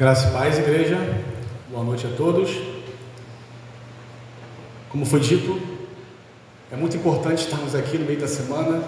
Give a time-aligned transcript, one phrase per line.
[0.00, 0.96] Graça e paz, igreja.
[1.68, 2.50] Boa noite a todos.
[4.88, 5.60] Como foi dito,
[6.72, 8.82] é muito importante estarmos aqui no meio da semana,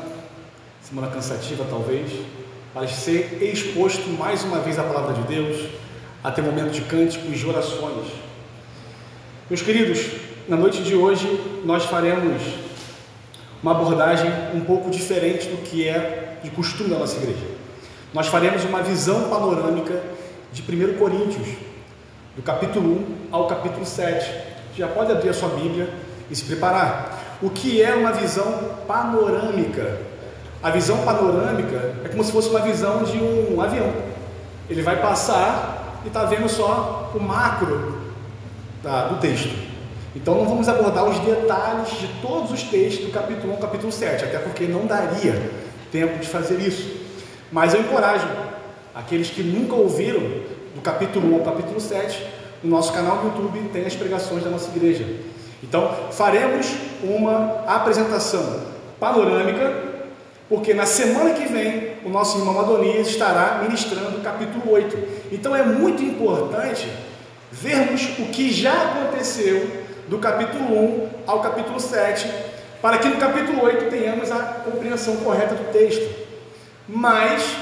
[0.80, 2.10] semana cansativa talvez,
[2.72, 5.68] para ser exposto mais uma vez à palavra de Deus,
[6.24, 8.06] a ter momento de cânticos e orações.
[9.50, 10.12] Meus queridos,
[10.48, 11.28] na noite de hoje
[11.62, 12.40] nós faremos
[13.62, 17.44] uma abordagem um pouco diferente do que é de costume da nossa igreja.
[18.14, 20.21] Nós faremos uma visão panorâmica
[20.52, 21.48] de 1 Coríntios,
[22.36, 22.96] do capítulo
[23.30, 24.30] 1 ao capítulo 7.
[24.76, 25.88] Já pode abrir a sua Bíblia
[26.30, 27.38] e se preparar.
[27.40, 29.98] O que é uma visão panorâmica?
[30.62, 33.92] A visão panorâmica é como se fosse uma visão de um avião.
[34.68, 37.98] Ele vai passar e está vendo só o macro
[38.82, 39.72] da, do texto.
[40.14, 43.90] Então não vamos abordar os detalhes de todos os textos do capítulo 1 ao capítulo
[43.90, 45.50] 7, até porque não daria
[45.90, 47.00] tempo de fazer isso.
[47.50, 48.26] Mas eu encorajo
[48.94, 50.20] aqueles que nunca ouviram
[50.74, 52.26] do capítulo 1 ao capítulo 7,
[52.62, 55.04] no nosso canal do YouTube tem as pregações da nossa igreja.
[55.62, 56.66] Então faremos
[57.02, 58.60] uma apresentação
[58.98, 59.92] panorâmica,
[60.48, 64.98] porque na semana que vem o nosso irmão Adonias estará ministrando o capítulo 8.
[65.32, 66.88] Então é muito importante
[67.50, 72.28] vermos o que já aconteceu do capítulo 1 ao capítulo 7,
[72.80, 76.08] para que no capítulo 8 tenhamos a compreensão correta do texto.
[76.88, 77.56] Mas,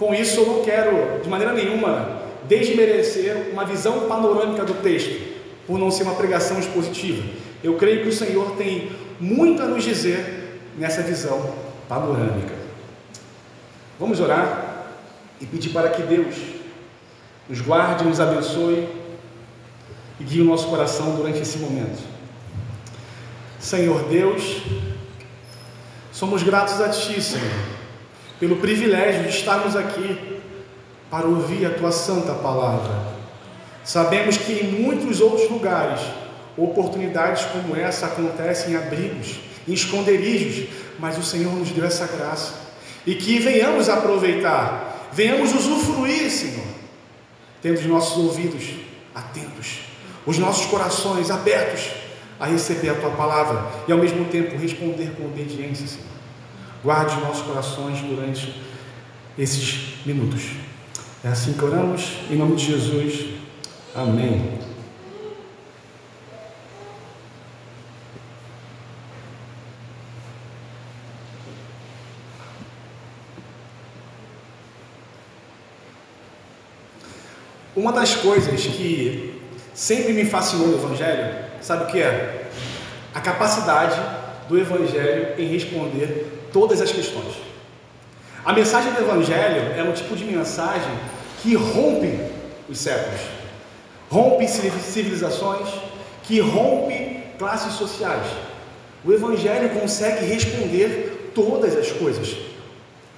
[0.00, 5.20] com isso, eu não quero de maneira nenhuma desmerecer uma visão panorâmica do texto,
[5.66, 7.22] por não ser uma pregação expositiva.
[7.62, 11.54] Eu creio que o Senhor tem muito a nos dizer nessa visão
[11.86, 12.54] panorâmica.
[13.98, 14.86] Vamos orar
[15.38, 16.34] e pedir para que Deus
[17.46, 18.88] nos guarde, nos abençoe
[20.18, 22.02] e guie o nosso coração durante esse momento.
[23.58, 24.62] Senhor Deus,
[26.10, 27.79] somos gratos a Ti, Senhor,
[28.40, 30.40] pelo privilégio de estarmos aqui
[31.08, 33.20] para ouvir a Tua santa palavra.
[33.84, 36.00] Sabemos que em muitos outros lugares,
[36.56, 40.68] oportunidades como essa acontecem em abrigos, em esconderijos,
[40.98, 42.54] mas o Senhor nos deu essa graça.
[43.06, 46.66] E que venhamos aproveitar, venhamos usufruir, Senhor,
[47.62, 48.64] tendo os nossos ouvidos
[49.14, 49.90] atentos
[50.26, 51.90] os nossos corações abertos
[52.38, 56.19] a receber a tua palavra e ao mesmo tempo responder com obediência, Senhor.
[56.82, 58.54] Guarde os nossos corações durante
[59.38, 60.42] esses minutos.
[61.22, 63.34] É assim que oramos, em nome de Jesus.
[63.94, 64.58] Amém.
[77.76, 79.42] Uma das coisas que
[79.74, 82.50] sempre me fascinou no Evangelho, sabe o que é?
[83.14, 84.00] A capacidade
[84.48, 87.34] do Evangelho em responder todas as questões.
[88.44, 90.92] A mensagem do Evangelho é um tipo de mensagem
[91.42, 92.18] que rompe
[92.68, 93.20] os séculos,
[94.10, 95.68] rompe civilizações,
[96.22, 98.26] que rompe classes sociais.
[99.04, 102.36] O Evangelho consegue responder todas as coisas.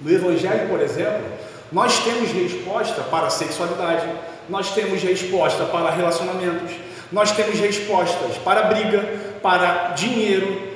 [0.01, 1.23] No Evangelho, por exemplo,
[1.71, 4.07] nós temos resposta para a sexualidade,
[4.49, 6.73] nós temos resposta para relacionamentos,
[7.11, 9.01] nós temos respostas para briga,
[9.41, 10.72] para dinheiro,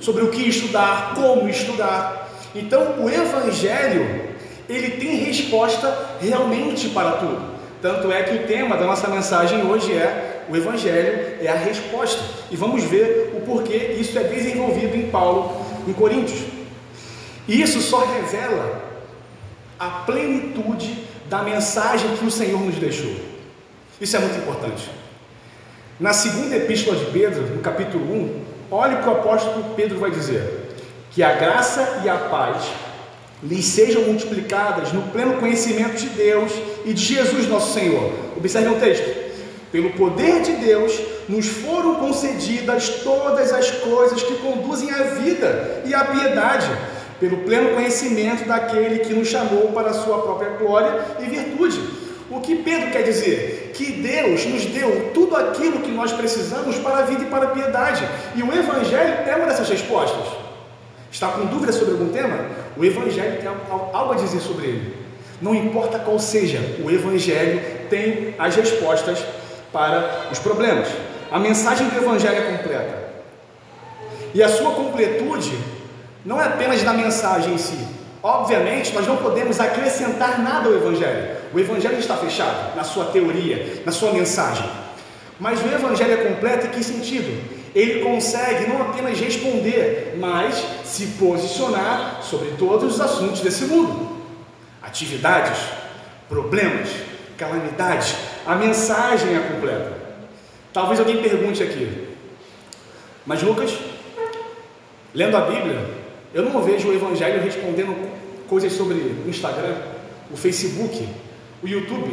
[0.00, 2.28] sobre o que estudar, como estudar.
[2.54, 4.28] Então, o Evangelho,
[4.68, 7.58] ele tem resposta realmente para tudo.
[7.80, 12.22] Tanto é que o tema da nossa mensagem hoje é o Evangelho é a resposta.
[12.50, 16.40] E vamos ver o porquê isso é desenvolvido em Paulo, em Coríntios.
[17.46, 18.82] E isso só revela
[19.78, 23.14] a plenitude da mensagem que o Senhor nos deixou.
[24.00, 24.90] Isso é muito importante.
[26.00, 30.10] Na segunda epístola de Pedro, no capítulo 1, olha o que o apóstolo Pedro vai
[30.10, 30.76] dizer:
[31.10, 32.64] que a graça e a paz
[33.42, 36.52] lhes sejam multiplicadas no pleno conhecimento de Deus
[36.84, 38.12] e de Jesus nosso Senhor.
[38.36, 39.28] Observe o texto.
[39.70, 45.94] Pelo poder de Deus, nos foram concedidas todas as coisas que conduzem à vida e
[45.94, 46.68] à piedade
[47.20, 52.07] pelo pleno conhecimento daquele que nos chamou para a sua própria glória e virtude.
[52.30, 53.72] O que Pedro quer dizer?
[53.74, 57.50] Que Deus nos deu tudo aquilo que nós precisamos para a vida e para a
[57.50, 58.06] piedade.
[58.34, 60.26] E o Evangelho é uma dessas respostas.
[61.10, 62.46] Está com dúvida sobre algum tema?
[62.76, 63.48] O Evangelho tem
[63.92, 64.96] algo a dizer sobre ele.
[65.40, 69.24] Não importa qual seja, o Evangelho tem as respostas
[69.72, 70.88] para os problemas.
[71.30, 73.08] A mensagem do Evangelho é completa.
[74.34, 75.56] E a sua completude
[76.26, 77.78] não é apenas na mensagem em si.
[78.22, 81.37] Obviamente, nós não podemos acrescentar nada ao Evangelho.
[81.52, 84.68] O Evangelho está fechado na sua teoria, na sua mensagem.
[85.38, 87.58] Mas o Evangelho é completo em que sentido?
[87.74, 94.18] Ele consegue não apenas responder, mas se posicionar sobre todos os assuntos desse mundo:
[94.82, 95.58] atividades,
[96.28, 96.88] problemas,
[97.36, 98.16] calamidade.
[98.46, 99.92] A mensagem é completa.
[100.72, 102.08] Talvez alguém pergunte aqui,
[103.24, 103.72] mas Lucas,
[105.14, 105.78] lendo a Bíblia,
[106.34, 107.94] eu não vejo o Evangelho respondendo
[108.48, 109.76] coisas sobre o Instagram,
[110.30, 111.08] o Facebook,
[111.62, 112.12] o YouTube,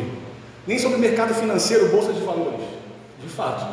[0.66, 2.66] nem sobre mercado financeiro, bolsa de valores.
[3.22, 3.66] De fato,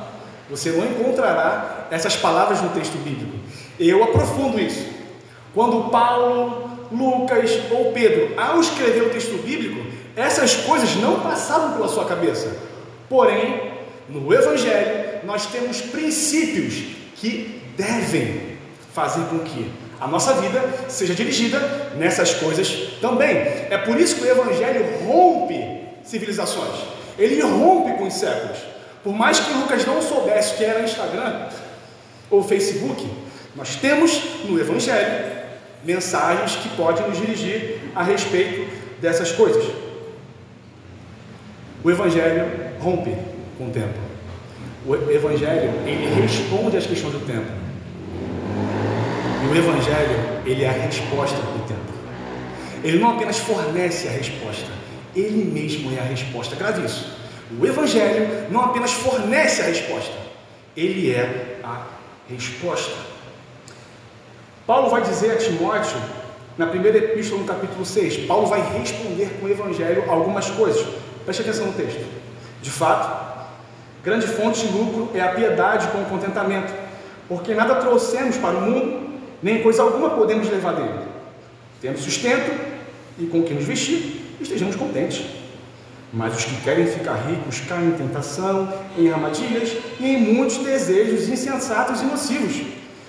[0.48, 3.36] você não encontrará essas palavras no texto bíblico.
[3.78, 4.86] Eu aprofundo isso.
[5.54, 9.84] Quando Paulo, Lucas ou Pedro, ao escrever o texto bíblico,
[10.16, 12.56] essas coisas não passavam pela sua cabeça.
[13.08, 13.72] Porém,
[14.08, 18.58] no Evangelho, nós temos princípios que devem
[18.92, 19.70] fazer com que
[20.02, 21.60] a nossa vida seja dirigida
[21.96, 22.68] nessas coisas
[23.00, 23.36] também.
[23.70, 26.74] É por isso que o Evangelho rompe civilizações,
[27.16, 28.58] ele rompe com os séculos.
[29.04, 31.46] Por mais que Lucas não soubesse que era Instagram
[32.28, 33.08] ou Facebook,
[33.54, 35.36] nós temos no Evangelho
[35.84, 38.68] mensagens que podem nos dirigir a respeito
[39.00, 39.64] dessas coisas.
[41.84, 42.50] O Evangelho
[42.80, 43.16] rompe
[43.56, 44.00] com o tempo.
[44.84, 47.61] O Evangelho, ele responde às questões do tempo.
[49.42, 51.80] E o Evangelho, ele é a resposta do tempo.
[52.84, 54.70] Ele não apenas fornece a resposta,
[55.14, 56.54] ele mesmo é a resposta.
[56.56, 57.16] Grave isso.
[57.60, 60.12] O Evangelho não apenas fornece a resposta,
[60.76, 61.86] ele é a
[62.28, 62.94] resposta.
[64.66, 66.00] Paulo vai dizer a Timóteo,
[66.56, 70.86] na primeira epístola, no capítulo 6, Paulo vai responder com o Evangelho algumas coisas.
[71.24, 72.04] Preste atenção no texto.
[72.60, 73.46] De fato,
[74.04, 76.72] grande fonte de lucro é a piedade com o contentamento,
[77.28, 79.01] porque nada trouxemos para o mundo,
[79.42, 81.00] nem coisa alguma podemos levar dele.
[81.80, 82.52] Temos sustento
[83.18, 85.26] e com que nos vestir, estejamos contentes.
[86.12, 91.28] Mas os que querem ficar ricos caem em tentação, em armadilhas e em muitos desejos
[91.28, 92.66] insensatos e nocivos,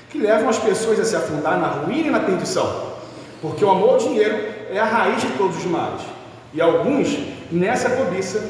[0.09, 2.93] que levam as pessoas a se afundar na ruína e na perdição.
[3.41, 4.35] Porque o amor ao dinheiro
[4.71, 6.01] é a raiz de todos os males.
[6.53, 7.17] E alguns,
[7.51, 8.41] nessa cobiça,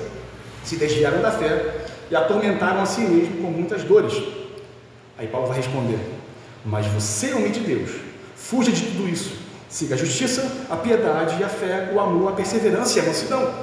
[0.64, 4.14] se desviaram da fé e atormentaram a si mesmo com muitas dores.
[5.18, 6.00] Aí Paulo vai responder:
[6.66, 7.92] Mas você é homem de Deus,
[8.36, 9.44] fuja de tudo isso.
[9.70, 13.54] Siga a justiça, a piedade, a fé, o amor, a perseverança e a mansidão.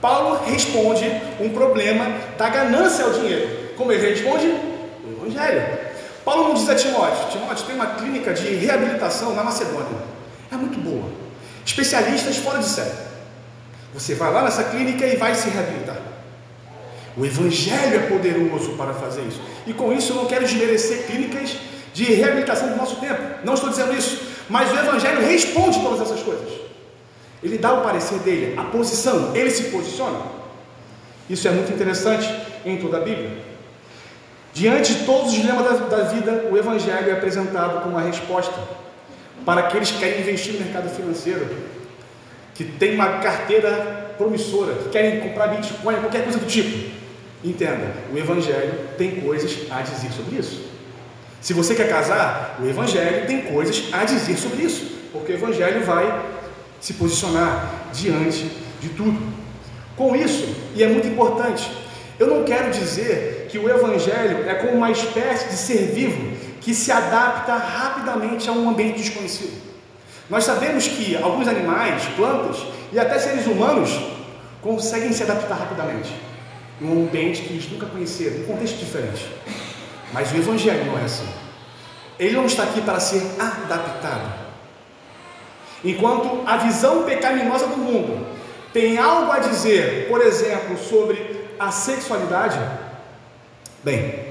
[0.00, 1.04] Paulo responde
[1.40, 3.74] um problema da ganância ao dinheiro.
[3.76, 4.46] Como ele responde?
[4.46, 5.78] O Evangelho.
[6.24, 10.02] Paulo não diz a Timóteo: Timóteo, tem uma clínica de reabilitação na Macedônia.
[10.50, 11.08] É muito boa.
[11.64, 13.08] Especialistas fora de série.
[13.94, 15.98] Você vai lá nessa clínica e vai se reabilitar.
[17.16, 19.40] O Evangelho é poderoso para fazer isso.
[19.66, 21.56] E com isso eu não quero desmerecer clínicas
[21.98, 23.20] de reabilitação do nosso tempo.
[23.44, 24.22] Não estou dizendo isso.
[24.48, 26.48] Mas o Evangelho responde todas essas coisas.
[27.42, 30.20] Ele dá o parecer dele, a posição, ele se posiciona.
[31.28, 32.28] Isso é muito interessante
[32.64, 33.30] em toda a Bíblia.
[34.54, 38.54] Diante de todos os dilemas da, da vida, o Evangelho é apresentado como uma resposta
[39.44, 41.48] para aqueles que querem investir no mercado financeiro,
[42.54, 46.96] que tem uma carteira promissora, que querem comprar Bitcoin, qualquer coisa do tipo.
[47.44, 50.67] Entenda, o Evangelho tem coisas a dizer sobre isso.
[51.40, 55.84] Se você quer casar, o Evangelho tem coisas a dizer sobre isso, porque o Evangelho
[55.84, 56.22] vai
[56.80, 58.50] se posicionar diante
[58.80, 59.20] de tudo.
[59.96, 61.70] Com isso, e é muito importante,
[62.18, 66.74] eu não quero dizer que o Evangelho é como uma espécie de ser vivo que
[66.74, 69.62] se adapta rapidamente a um ambiente desconhecido.
[70.28, 72.58] Nós sabemos que alguns animais, plantas
[72.92, 73.98] e até seres humanos
[74.60, 76.12] conseguem se adaptar rapidamente
[76.80, 79.26] em um ambiente que eles nunca conheceram, um contexto diferente.
[80.12, 81.28] Mas o Evangelho não é assim.
[82.18, 84.48] Ele não está aqui para ser adaptado.
[85.84, 88.26] Enquanto a visão pecaminosa do mundo
[88.72, 92.58] tem algo a dizer, por exemplo, sobre a sexualidade,
[93.84, 94.26] bem,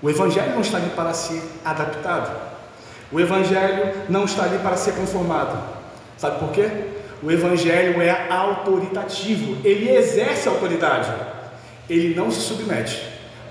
[0.00, 2.54] o Evangelho não está ali para ser adaptado.
[3.10, 5.58] O Evangelho não está ali para ser conformado.
[6.16, 6.68] Sabe por quê?
[7.22, 11.10] O Evangelho é autoritativo, ele exerce autoridade.
[11.88, 13.02] Ele não se submete,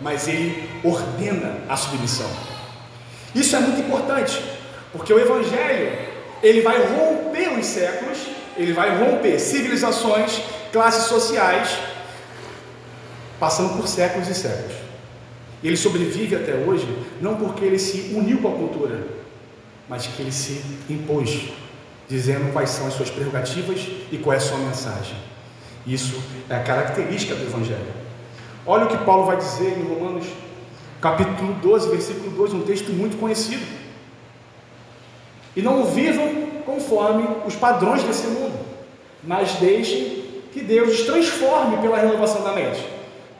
[0.02, 2.30] mas ele ordena a submissão.
[3.34, 4.42] Isso é muito importante,
[4.92, 5.92] porque o Evangelho
[6.42, 8.18] ele vai romper os séculos,
[8.58, 11.70] ele vai romper civilizações, classes sociais,
[13.40, 14.74] passando por séculos e séculos.
[15.64, 16.88] Ele sobrevive até hoje
[17.22, 19.08] não porque ele se uniu com a cultura,
[19.88, 21.50] mas que ele se impôs,
[22.10, 25.16] dizendo quais são as suas prerrogativas e qual é a sua mensagem.
[25.88, 28.03] Isso é a característica do Evangelho.
[28.66, 30.26] Olha o que Paulo vai dizer em Romanos,
[31.02, 33.66] capítulo 12, versículo 2, um texto muito conhecido.
[35.56, 36.30] E não vivam
[36.66, 38.58] conforme os padrões desse mundo,
[39.22, 42.88] mas deixem que Deus os transforme pela renovação da mente,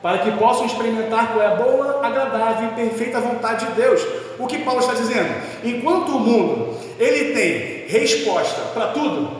[0.02, 4.02] para que possam experimentar qual é a boa, agradável e perfeita vontade de Deus.
[4.38, 5.34] O que Paulo está dizendo?
[5.64, 9.30] Enquanto o mundo ele tem resposta para tudo,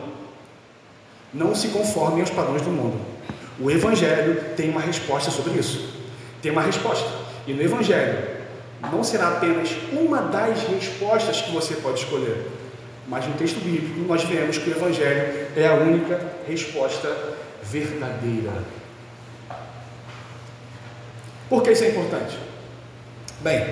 [1.31, 3.14] não se conformem aos padrões do mundo.
[3.59, 5.93] O Evangelho tem uma resposta sobre isso.
[6.41, 7.07] Tem uma resposta.
[7.47, 8.35] E no Evangelho
[8.91, 12.47] não será apenas uma das respostas que você pode escolher,
[13.07, 18.51] mas no texto bíblico nós vemos que o Evangelho é a única resposta verdadeira.
[21.49, 22.37] Por que isso é importante?
[23.41, 23.63] Bem,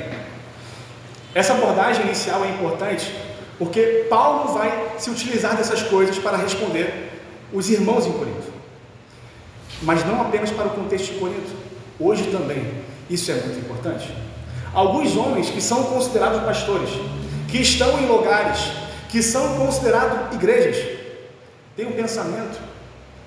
[1.34, 3.14] essa abordagem inicial é importante
[3.58, 7.12] porque Paulo vai se utilizar dessas coisas para responder
[7.52, 8.53] os irmãos em Corinto.
[9.84, 11.52] Mas não apenas para o contexto de Corinto,
[12.00, 12.84] hoje também.
[13.10, 14.14] Isso é muito importante.
[14.74, 16.90] Alguns homens que são considerados pastores,
[17.50, 18.72] que estão em lugares
[19.10, 21.00] que são considerados igrejas,
[21.76, 22.60] têm um pensamento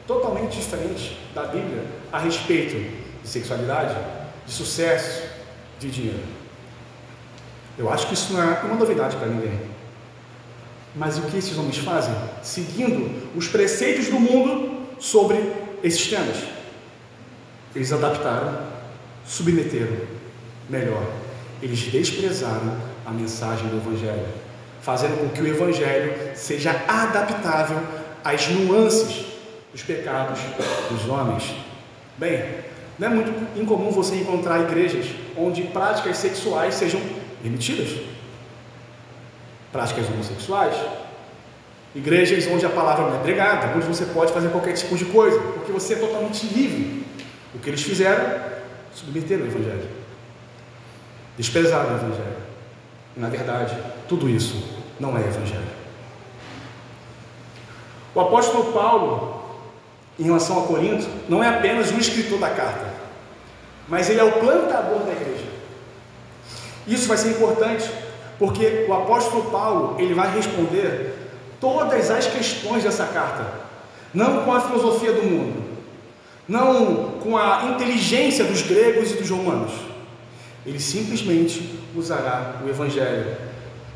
[0.07, 2.75] totalmente diferente da Bíblia a respeito
[3.23, 3.95] de sexualidade,
[4.45, 5.23] de sucesso,
[5.79, 6.25] de dinheiro.
[7.79, 9.61] Eu acho que isso não é uma novidade para ninguém.
[10.95, 12.15] Mas o que esses homens fazem?
[12.43, 15.53] Seguindo os preceitos do mundo sobre
[15.87, 16.37] esses temas.
[17.75, 18.67] Eles adaptaram,
[19.25, 19.97] submeteram
[20.69, 21.07] melhor.
[21.63, 24.27] Eles desprezaram a mensagem do Evangelho,
[24.81, 27.81] fazendo com que o Evangelho seja adaptável
[28.25, 29.27] às nuances
[29.73, 30.41] dos pecados
[30.91, 31.55] dos homens.
[32.19, 32.65] Bem,
[32.99, 37.01] não é muito incomum você encontrar igrejas onde práticas sexuais sejam
[37.43, 38.01] permitidas.
[39.71, 40.75] Práticas homossexuais.
[41.97, 45.41] Igrejas onde a palavra não é pregada, onde você pode fazer qualquer tipo de coisa,
[45.41, 47.07] porque você é totalmente livre.
[47.55, 48.41] O que eles fizeram?
[48.95, 49.89] Submeteram o Evangelho.
[51.37, 52.37] Desprezaram o Evangelho.
[53.17, 53.77] E, na verdade,
[54.09, 54.63] tudo isso
[55.01, 55.77] não é Evangelho.
[58.15, 59.37] O apóstolo Paulo
[60.19, 62.87] em relação a Corinto, não é apenas o escritor da carta,
[63.89, 65.45] mas ele é o plantador da igreja.
[66.87, 67.89] Isso vai ser importante,
[68.39, 71.26] porque o apóstolo Paulo, ele vai responder
[71.61, 73.47] todas as questões dessa carta,
[74.13, 75.63] não com a filosofia do mundo,
[76.49, 79.73] não com a inteligência dos gregos e dos romanos.
[80.65, 83.37] Ele simplesmente usará o evangelho,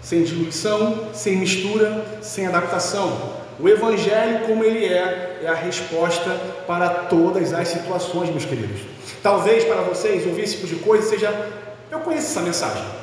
[0.02, 3.40] sem diluição, sem mistura, sem adaptação.
[3.58, 6.30] O evangelho como ele é, é a resposta
[6.66, 8.80] para todas as situações, meus queridos.
[9.22, 11.48] Talvez para vocês ouvir esse tipo de coisa seja:
[11.90, 12.99] eu conheço essa mensagem.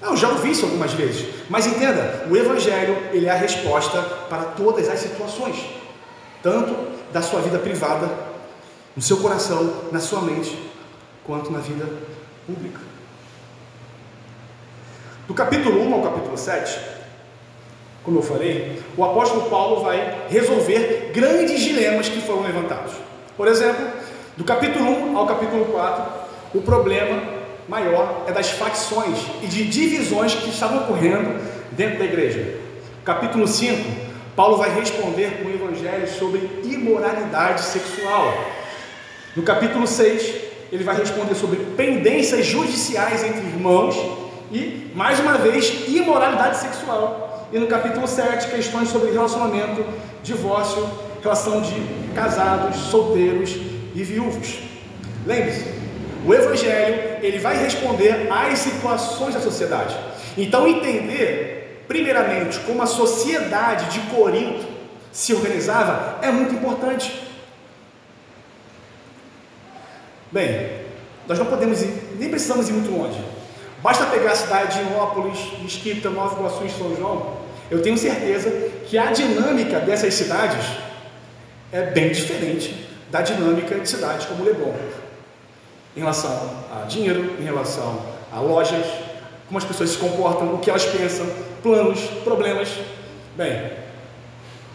[0.00, 4.44] Eu já ouvi isso algumas vezes, mas entenda, o Evangelho ele é a resposta para
[4.44, 5.56] todas as situações,
[6.42, 6.74] tanto
[7.12, 8.08] da sua vida privada,
[8.94, 10.56] no seu coração, na sua mente,
[11.24, 11.86] quanto na vida
[12.46, 12.80] pública.
[15.26, 16.80] Do capítulo 1 ao capítulo 7,
[18.04, 22.92] como eu falei, o apóstolo Paulo vai resolver grandes dilemas que foram levantados.
[23.36, 23.84] Por exemplo,
[24.36, 26.04] do capítulo 1 ao capítulo 4,
[26.54, 27.37] o problema
[27.68, 31.40] maior é das facções e de divisões que estavam ocorrendo
[31.72, 32.56] dentro da igreja.
[33.04, 38.32] Capítulo 5, Paulo vai responder com o evangelho sobre imoralidade sexual.
[39.36, 40.34] No capítulo 6,
[40.72, 43.96] ele vai responder sobre pendências judiciais entre irmãos
[44.50, 47.48] e, mais uma vez, imoralidade sexual.
[47.52, 49.84] E no capítulo 7, questões sobre relacionamento,
[50.22, 50.88] divórcio,
[51.22, 51.74] relação de
[52.14, 53.56] casados, solteiros
[53.94, 54.58] e viúvos.
[55.26, 55.77] Lembre-se,
[56.26, 59.96] o Evangelho ele vai responder às situações da sociedade.
[60.36, 64.66] Então, entender, primeiramente, como a sociedade de Corinto
[65.12, 67.22] se organizava é muito importante.
[70.30, 70.70] Bem,
[71.26, 73.22] nós não podemos ir, nem precisamos ir muito longe.
[73.82, 77.38] Basta pegar a cidade de Inópolis, Mesquita, Nova Iguaçu e São João,
[77.70, 78.50] eu tenho certeza
[78.86, 80.64] que a dinâmica dessas cidades
[81.70, 84.72] é bem diferente da dinâmica de cidades como Leblon.
[85.98, 86.30] Em relação
[86.70, 88.00] a dinheiro, em relação
[88.32, 88.86] a lojas,
[89.48, 91.26] como as pessoas se comportam, o que elas pensam,
[91.60, 92.68] planos, problemas.
[93.36, 93.72] Bem,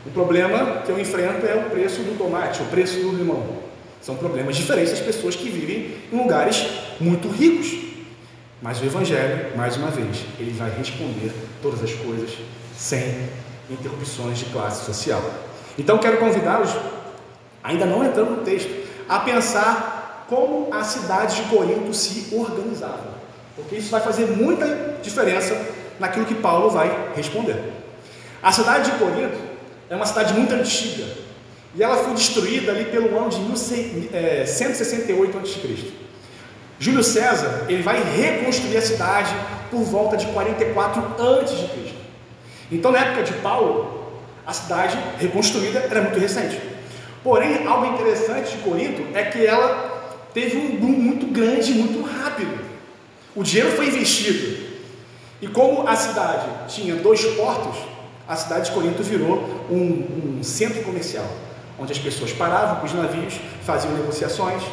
[0.06, 3.42] o problema que eu enfrento é o preço do tomate, o preço do limão.
[4.02, 6.68] São problemas diferentes das pessoas que vivem em lugares
[7.00, 7.74] muito ricos.
[8.62, 12.32] Mas o Evangelho, mais uma vez, ele vai responder todas as coisas
[12.76, 13.30] sem
[13.70, 15.24] interrupções de classe social.
[15.80, 16.76] Então quero convidá-los,
[17.64, 18.70] ainda não entrando no texto,
[19.08, 19.93] a pensar
[20.28, 23.14] como a cidade de Corinto se organizava,
[23.56, 25.56] porque isso vai fazer muita diferença
[26.00, 27.72] naquilo que Paulo vai responder.
[28.42, 29.38] A cidade de Corinto
[29.90, 31.06] é uma cidade muito antiga
[31.76, 35.94] e ela foi destruída ali pelo ano de 1168 a.C.
[36.80, 39.34] Júlio César, ele vai reconstruir a cidade
[39.72, 41.94] por volta de 44 a.C.
[42.72, 44.12] Então, na época de Paulo,
[44.46, 46.60] a cidade reconstruída era muito recente.
[47.24, 49.93] Porém, algo interessante de Corinto é que ela
[50.34, 52.60] teve um boom muito grande, muito rápido.
[53.36, 54.74] O dinheiro foi investido.
[55.42, 57.78] E como a cidade tinha dois portos,
[58.28, 61.26] a cidade de Corinto virou um, um centro comercial,
[61.78, 63.36] onde as pessoas paravam com os navios,
[63.66, 64.64] faziam negociações,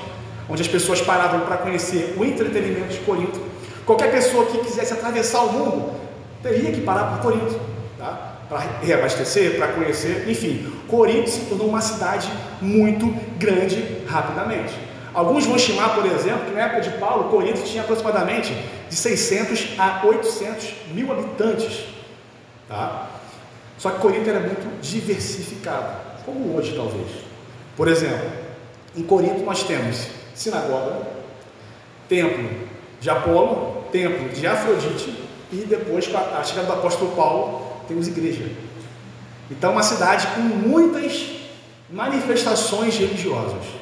[0.48, 3.40] onde as pessoas paravam para conhecer o entretenimento de Corinto.
[3.84, 6.00] Qualquer pessoa que quisesse atravessar o mundo
[6.42, 7.58] teria que parar por Corinto,
[7.98, 8.36] tá?
[8.48, 10.72] para reabastecer, para conhecer, enfim.
[10.88, 14.74] Corinto se tornou uma cidade muito grande rapidamente.
[15.12, 18.54] Alguns vão estimar, por exemplo, que na época de Paulo, Corinto tinha aproximadamente
[18.88, 21.84] de 600 a 800 mil habitantes.
[22.68, 23.08] Tá?
[23.76, 27.08] Só que Corinto era muito diversificado, como hoje talvez.
[27.76, 28.30] Por exemplo,
[28.96, 31.00] em Corinto nós temos sinagoga,
[32.08, 32.48] templo
[33.00, 35.14] de Apolo, templo de Afrodite
[35.52, 38.48] e depois, com a chegada do apóstolo Paulo, temos igreja.
[39.50, 41.26] Então, uma cidade com muitas
[41.90, 43.79] manifestações religiosas.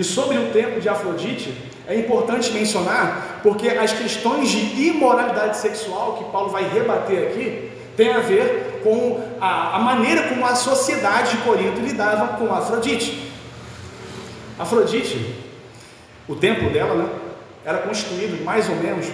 [0.00, 1.54] E sobre o templo de Afrodite,
[1.86, 8.10] é importante mencionar, porque as questões de imoralidade sexual que Paulo vai rebater aqui tem
[8.10, 13.30] a ver com a, a maneira como a sociedade de Corinto lidava com Afrodite.
[14.58, 15.34] Afrodite,
[16.26, 17.08] o templo dela, né,
[17.62, 19.06] era constituído mais ou menos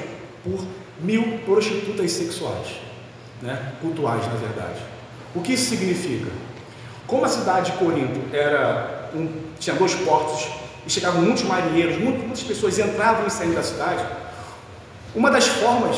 [0.44, 0.64] por
[1.00, 2.76] mil prostitutas sexuais,
[3.42, 4.78] né, cultuais, na verdade.
[5.34, 6.30] O que isso significa?
[7.08, 9.28] Como a cidade de Corinto era um,
[9.58, 14.04] tinha dois portos e chegavam muitos marinheiros, muitas pessoas entravam e saíam da cidade,
[15.14, 15.96] uma das formas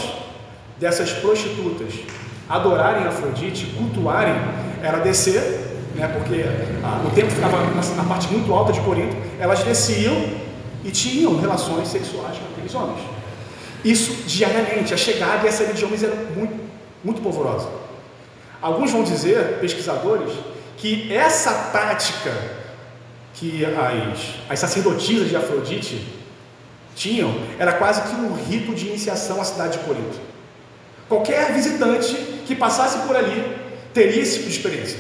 [0.78, 1.92] dessas prostitutas
[2.48, 4.34] adorarem Afrodite, cultuarem,
[4.82, 5.42] era descer,
[5.94, 6.44] né, porque
[6.82, 10.14] ah, o templo ficava na, na parte muito alta de Corinto, elas desciam
[10.84, 13.00] e tinham relações sexuais com aqueles homens.
[13.84, 16.58] Isso diariamente, a chegada e a saída de homens era muito,
[17.04, 17.68] muito polvorosa.
[18.62, 20.32] Alguns vão dizer, pesquisadores,
[20.76, 22.32] que essa prática
[23.38, 26.04] que as, as sacerdotisas de Afrodite
[26.96, 30.18] tinham era quase que um rito de iniciação à cidade de Corinto.
[31.08, 32.14] Qualquer visitante
[32.46, 33.56] que passasse por ali
[33.94, 34.98] teria esse tipo de experiência.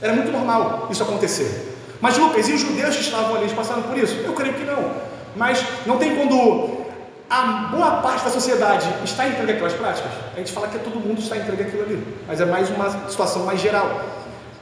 [0.00, 1.74] Era muito normal isso acontecer.
[2.00, 4.14] Mas Lucas, e os judeus que estavam ali passaram por isso?
[4.24, 4.92] Eu creio que não.
[5.34, 6.86] Mas não tem quando
[7.28, 10.10] a boa parte da sociedade está entregue àquelas práticas.
[10.34, 12.06] A gente fala que todo mundo está entregue àquilo ali.
[12.26, 14.04] Mas é mais uma situação mais geral.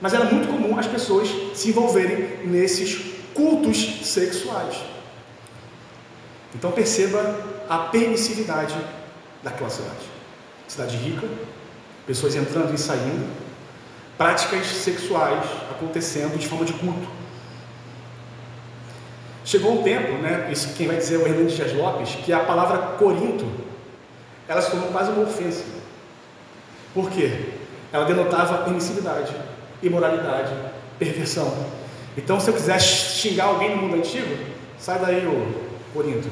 [0.01, 3.08] Mas era muito comum as pessoas se envolverem nesses
[3.39, 4.83] cultos sexuais.
[6.53, 7.37] Então perceba
[7.71, 8.75] a permissividade
[9.45, 10.11] daquela cidade.
[10.67, 11.29] Cidade rica,
[12.05, 13.31] pessoas entrando e saindo,
[14.17, 17.09] práticas sexuais acontecendo de forma de culto.
[19.45, 22.41] Chegou um tempo, né, isso quem vai dizer é o Hernandes Dias Lopes, que a
[22.41, 23.47] palavra Corinto,
[24.49, 25.63] ela se tornou quase uma ofensa.
[26.93, 27.53] Por quê?
[27.93, 29.33] Ela denotava permissividade
[29.81, 30.53] imoralidade,
[30.99, 31.78] perversão.
[32.19, 34.37] Então, se eu quiser xingar alguém no mundo antigo,
[34.77, 35.55] sai daí, o
[35.95, 36.29] Corinto.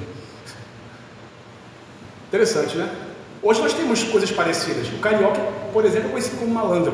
[2.27, 2.90] Interessante, né?
[3.40, 4.88] Hoje nós temos coisas parecidas.
[4.88, 5.40] O carioca,
[5.72, 6.92] por exemplo, é conhecido como malandro.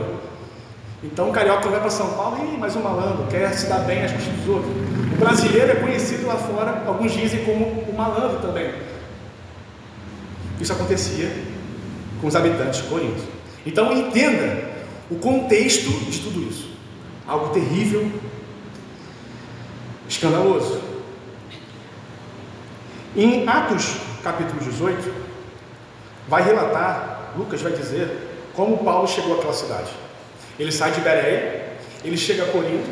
[1.02, 4.04] Então, o carioca vai para São Paulo e mais um malandro, quer se dar bem
[4.04, 4.70] às custas dos outros.
[4.70, 8.74] O brasileiro é conhecido lá fora, alguns dizem como o malandro também.
[10.60, 11.34] Isso acontecia
[12.20, 13.22] com os habitantes de Corinto.
[13.64, 14.70] Então, entenda
[15.10, 16.68] o contexto de tudo isso.
[17.26, 18.06] Algo terrível,
[20.22, 20.80] escandaloso.
[23.16, 25.12] Em Atos capítulo 18,
[26.28, 29.90] vai relatar, Lucas vai dizer, como Paulo chegou àquela cidade.
[30.58, 31.72] Ele sai de Bereia,
[32.04, 32.88] ele chega a Corinto.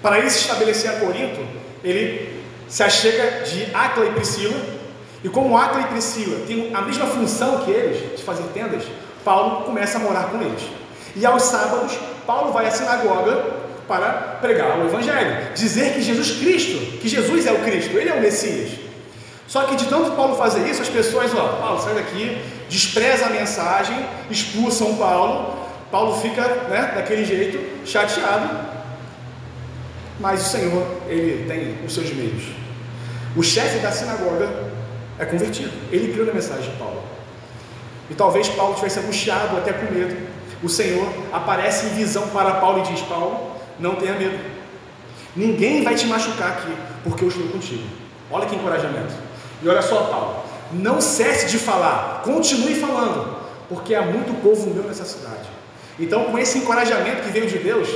[0.00, 1.46] Para ele se estabelecer a Corinto,
[1.82, 4.58] ele se achega de Acla e Priscila.
[5.22, 8.84] E como Acla e Priscila têm a mesma função que eles, de fazer tendas,
[9.22, 10.62] Paulo começa a morar com eles.
[11.14, 11.92] E aos sábados,
[12.26, 17.52] Paulo vai à sinagoga para pregar o Evangelho, dizer que Jesus Cristo, que Jesus é
[17.52, 18.70] o Cristo, ele é o Messias.
[19.46, 23.30] Só que de tanto Paulo fazer isso, as pessoas, ó, Paulo, sai daqui, despreza a
[23.30, 23.96] mensagem,
[24.30, 25.54] expulsam Paulo,
[25.90, 28.48] Paulo fica né, daquele jeito, chateado,
[30.18, 32.44] mas o Senhor, ele tem os seus meios.
[33.36, 34.48] O chefe da sinagoga
[35.18, 37.02] é convertido, ele criou a mensagem de Paulo.
[38.10, 40.16] E talvez Paulo tivesse angustiado, até com medo,
[40.62, 44.38] o Senhor aparece em visão para Paulo e diz: Paulo, não tenha medo.
[45.36, 47.84] Ninguém vai te machucar aqui, porque eu estou contigo.
[48.30, 49.14] Olha que encorajamento.
[49.62, 53.36] E olha só, Paulo, não cesse de falar, continue falando,
[53.68, 55.48] porque há muito povo meu nessa cidade.
[55.98, 57.88] Então, com esse encorajamento que veio de Deus,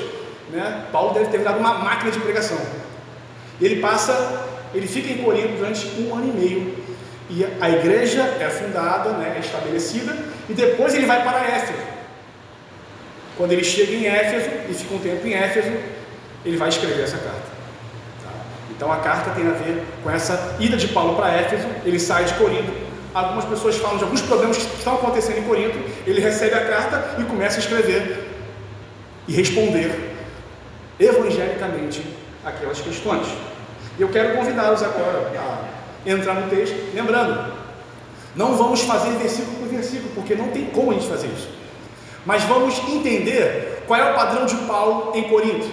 [0.51, 2.59] né, Paulo deve ter virado uma máquina de pregação.
[3.61, 6.75] Ele passa, ele fica em Corinto durante um ano e meio,
[7.31, 10.17] e a igreja é fundada, né, é estabelecida,
[10.49, 11.98] e depois ele vai para Éfeso.
[13.39, 15.71] Quando ele chega em Éfeso e fica um tempo em Éfeso,
[16.45, 17.49] ele vai escrever essa carta.
[18.25, 18.31] Tá?
[18.73, 22.25] Então a carta tem a ver com essa ida de Paulo para Éfeso, ele sai
[22.25, 22.73] de Corinto.
[23.15, 27.15] Algumas pessoas falam de alguns problemas que estão acontecendo em Corinto, ele recebe a carta
[27.21, 28.29] e começa a escrever
[29.29, 30.17] e responder
[30.99, 32.03] evangelicamente
[32.45, 33.27] aquelas questões.
[34.01, 37.53] Eu quero convidá-los agora a entrar no texto, lembrando,
[38.35, 41.49] não vamos fazer versículo por versículo, porque não tem como a gente fazer isso.
[42.29, 45.67] Mas vamos entender qual é o padrão de Paulo em Corinto.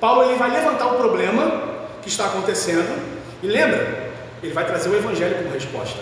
[0.00, 1.64] Paulo ele vai levantar o problema
[2.00, 2.96] que está acontecendo
[3.42, 5.98] e lembra, ele vai trazer o evangelho como resposta.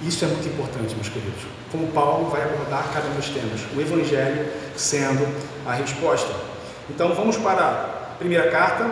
[0.00, 1.42] Isso é muito importante, meus queridos.
[1.72, 5.26] Como Paulo vai abordar cada um dos temas, o evangelho sendo
[5.66, 6.32] a resposta.
[6.88, 7.64] Então vamos para
[8.12, 8.88] a primeira carta,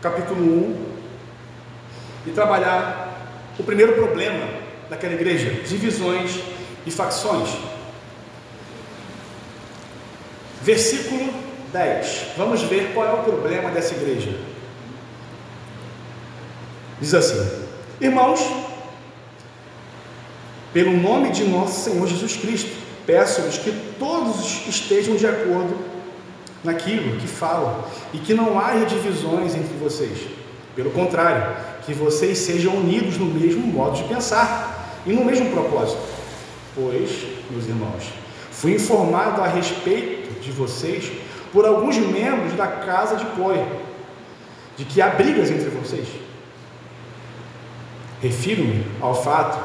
[0.00, 3.18] capítulo 1, e trabalhar
[3.58, 4.46] o primeiro problema
[4.88, 6.38] daquela igreja: divisões
[6.86, 7.71] e facções.
[10.62, 11.32] Versículo
[11.72, 12.26] 10.
[12.36, 14.38] Vamos ver qual é o problema dessa igreja.
[17.00, 17.50] Diz assim:
[18.00, 18.40] Irmãos,
[20.72, 22.70] pelo nome de nosso Senhor Jesus Cristo,
[23.04, 25.76] peço-lhes que todos estejam de acordo
[26.62, 30.28] naquilo que falam e que não haja divisões entre vocês.
[30.76, 36.00] Pelo contrário, que vocês sejam unidos no mesmo modo de pensar e no mesmo propósito.
[36.74, 37.10] Pois,
[37.50, 38.04] meus irmãos,
[38.50, 41.10] fui informado a respeito de vocês
[41.52, 43.62] por alguns membros da casa de Chloe,
[44.76, 46.08] de que há brigas entre vocês.
[48.20, 49.58] Refiro-me ao fato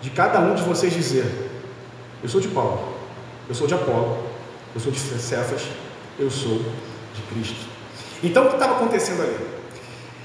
[0.00, 1.50] de cada um de vocês dizer:
[2.22, 2.92] Eu sou de Paulo,
[3.48, 4.18] eu sou de Apolo,
[4.74, 5.62] eu sou de Cefas,
[6.18, 7.66] eu sou de Cristo.
[8.22, 9.36] Então o que estava acontecendo ali?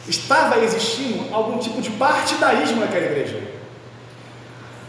[0.07, 3.41] Estava existindo algum tipo de partidarismo naquela igreja.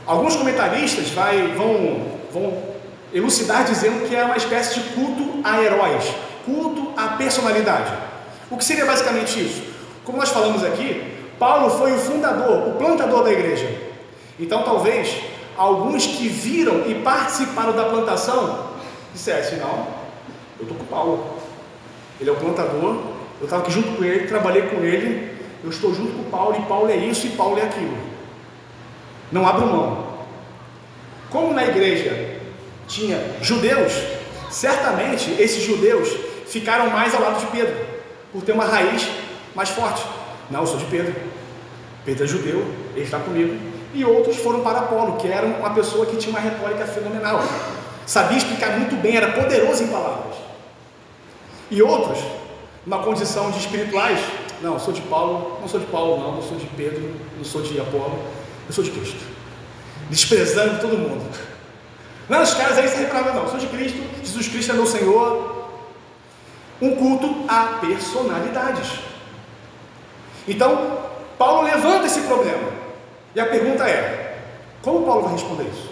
[0.06, 2.71] Alguns comentaristas vai, vão, vão
[3.12, 6.04] elucidar dizendo que é uma espécie de culto a heróis,
[6.44, 7.92] culto à personalidade.
[8.50, 9.62] O que seria basicamente isso?
[10.04, 13.68] Como nós falamos aqui, Paulo foi o fundador, o plantador da igreja.
[14.38, 15.22] Então talvez
[15.56, 18.70] alguns que viram e participaram da plantação
[19.12, 19.86] dissessem: Não,
[20.58, 21.38] eu estou com Paulo.
[22.20, 23.02] Ele é o plantador,
[23.40, 26.62] eu estava aqui junto com ele, trabalhei com ele, eu estou junto com Paulo, e
[26.62, 27.96] Paulo é isso e Paulo é aquilo.
[29.32, 30.12] Não abro mão.
[31.30, 32.31] Como na igreja
[32.92, 33.92] tinha judeus,
[34.50, 36.08] certamente esses judeus
[36.46, 37.74] ficaram mais ao lado de Pedro,
[38.30, 39.08] por ter uma raiz
[39.54, 40.04] mais forte.
[40.50, 41.14] Não, eu sou de Pedro.
[42.04, 43.56] Pedro é judeu, ele está comigo.
[43.94, 47.42] E outros foram para Apolo, que era uma pessoa que tinha uma retórica fenomenal.
[48.06, 50.36] Sabia explicar muito bem, era poderoso em palavras.
[51.70, 52.18] E outros,
[52.84, 54.18] numa condição de espirituais,
[54.60, 57.44] não, eu sou de Paulo, não sou de Paulo, não, não sou de Pedro, não
[57.44, 58.18] sou de Apolo,
[58.66, 59.24] eu sou de Cristo.
[60.10, 61.51] Desprezando todo mundo.
[62.28, 65.68] Não, os caras aí se repravam, não, sou de Cristo, Jesus Cristo é meu Senhor.
[66.80, 69.00] Um culto a personalidades.
[70.48, 70.98] Então,
[71.38, 72.70] Paulo levanta esse problema.
[73.34, 74.42] E a pergunta é:
[74.82, 75.90] como Paulo vai responder isso?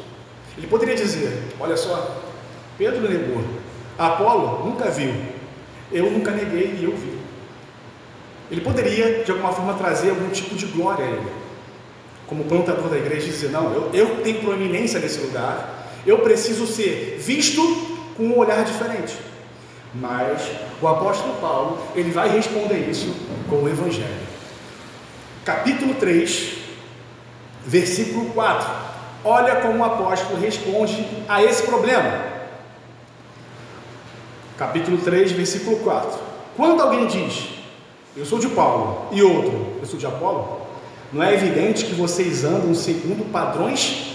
[0.58, 2.22] Ele poderia dizer: olha só,
[2.76, 3.42] Pedro negou,
[3.98, 5.14] Apolo nunca viu,
[5.92, 7.18] eu nunca neguei e eu vi.
[8.50, 11.32] Ele poderia, de alguma forma, trazer algum tipo de glória a ele,
[12.26, 17.18] como plantador da igreja, dizer: não, eu, eu tenho proeminência nesse lugar, eu preciso ser
[17.18, 17.60] visto
[18.16, 19.16] com um olhar diferente.
[19.94, 20.48] Mas
[20.80, 23.14] o apóstolo Paulo, ele vai responder isso
[23.48, 24.30] com o Evangelho
[25.44, 26.58] capítulo 3,
[27.66, 28.70] versículo 4.
[29.24, 32.24] Olha como o apóstolo responde a esse problema.
[34.56, 36.18] Capítulo 3, versículo 4.
[36.56, 37.48] Quando alguém diz,
[38.16, 40.60] eu sou de Paulo, e outro, eu sou de Apolo,
[41.12, 44.14] não é evidente que vocês andam segundo padrões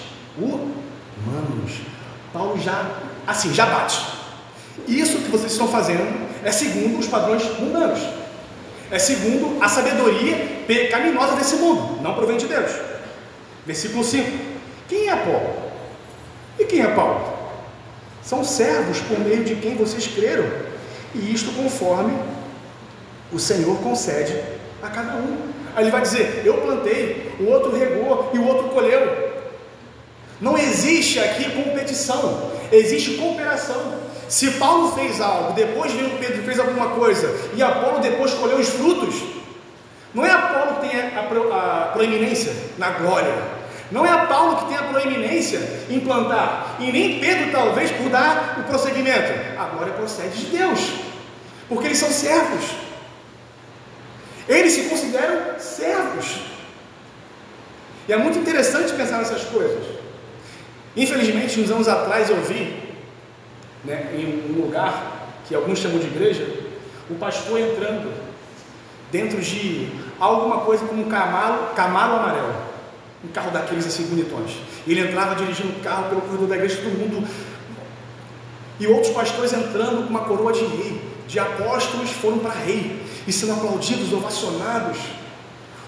[1.25, 1.81] humanos.
[2.31, 2.91] Paulo já,
[3.25, 3.99] assim, já bate.
[4.87, 7.99] Isso que vocês estão fazendo é segundo os padrões humanos.
[8.91, 12.71] É segundo a sabedoria pecaminosa desse mundo, não provém de Deus.
[13.65, 14.29] Versículo 5:
[14.87, 15.55] Quem é Paulo?
[16.59, 17.33] E quem é Paulo?
[18.21, 20.45] São servos por meio de quem vocês creram,
[21.13, 22.13] e isto conforme
[23.31, 24.39] o Senhor concede
[24.83, 25.37] a cada um.
[25.75, 29.24] Aí ele vai dizer: Eu plantei, o outro regou e o outro colheu.
[30.39, 33.99] Não existe aqui competição, existe cooperação.
[34.27, 38.69] Se Paulo fez algo, depois veio Pedro fez alguma coisa, e Apolo depois colheu os
[38.69, 39.15] frutos,
[40.13, 43.33] não é Apolo que tem a, proeminência na glória,
[43.91, 48.09] não é a Paulo que tem a proeminência em plantar, e nem Pedro, talvez, por
[48.09, 49.31] dar o prosseguimento.
[49.59, 50.79] A glória procede de Deus,
[51.69, 52.71] porque eles são servos,
[54.49, 56.39] eles se consideram servos.
[58.07, 59.94] E é muito interessante pensar nessas coisas.
[60.95, 62.73] Infelizmente, uns anos atrás eu vi
[63.83, 66.47] né, em um lugar que alguns chamam de igreja,
[67.09, 68.11] o pastor entrando
[69.11, 72.55] dentro de alguma coisa como um camaro, camaro amarelo,
[73.23, 74.51] um carro daqueles assim bonitões.
[74.87, 77.27] Ele entrava dirigindo o carro pelo corredor da igreja, todo mundo.
[78.79, 83.31] E outros pastores entrando com uma coroa de rei, de apóstolos foram para rei e
[83.31, 84.97] sendo aplaudidos, ovacionados,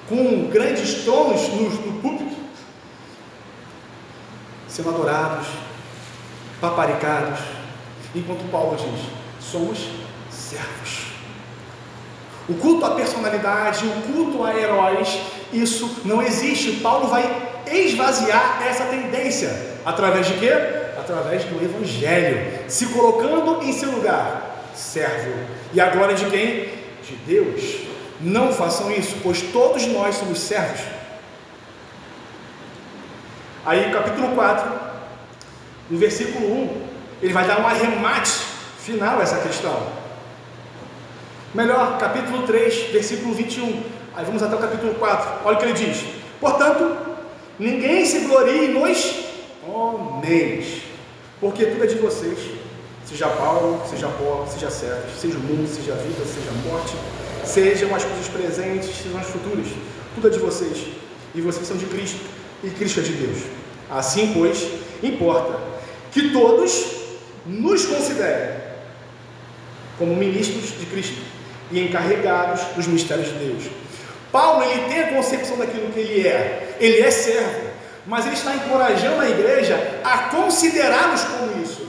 [0.08, 2.27] com grandes tronos no, no púlpito,
[4.78, 5.48] sendo adorados,
[6.62, 7.40] paparicados,
[8.14, 9.10] enquanto Paulo diz:
[9.42, 9.80] somos
[10.30, 11.08] servos.
[12.48, 15.20] O culto à personalidade, o culto a heróis,
[15.52, 16.74] isso não existe.
[16.74, 19.80] Paulo vai esvaziar essa tendência.
[19.84, 20.52] Através de quê?
[20.98, 22.70] Através do Evangelho.
[22.70, 25.34] Se colocando em seu lugar, servo.
[25.74, 26.70] E a glória de quem?
[27.04, 27.88] De Deus.
[28.22, 30.97] Não façam isso, pois todos nós somos servos.
[33.68, 34.72] Aí, capítulo 4,
[35.90, 36.82] no versículo 1,
[37.22, 38.32] ele vai dar um arremate
[38.80, 39.78] final a essa questão.
[41.54, 43.84] Melhor, capítulo 3, versículo 21.
[44.16, 45.42] Aí vamos até o capítulo 4.
[45.44, 46.06] Olha o que ele diz.
[46.40, 46.96] Portanto,
[47.60, 49.26] ninguém se glorie nos
[49.68, 50.84] homens,
[51.42, 52.40] porque tudo é de vocês.
[53.04, 56.96] Seja Paulo, seja Paulo, seja Sérgio, seja o mundo, seja a vida, seja a morte,
[57.44, 59.68] sejam as coisas presentes, sejam as futuras.
[60.16, 60.88] Tudo é de vocês.
[61.36, 62.22] E vocês são de Cristo,
[62.64, 63.57] e Cristo é de Deus.
[63.90, 64.68] Assim, pois,
[65.02, 65.60] importa
[66.12, 66.86] que todos
[67.46, 68.58] nos considerem
[69.98, 71.22] como ministros de Cristo
[71.72, 73.64] e encarregados dos mistérios de Deus.
[74.32, 76.76] Paulo ele tem a concepção daquilo que ele é.
[76.80, 77.70] Ele é servo,
[78.06, 81.88] mas ele está encorajando a igreja a considerá-los como isso.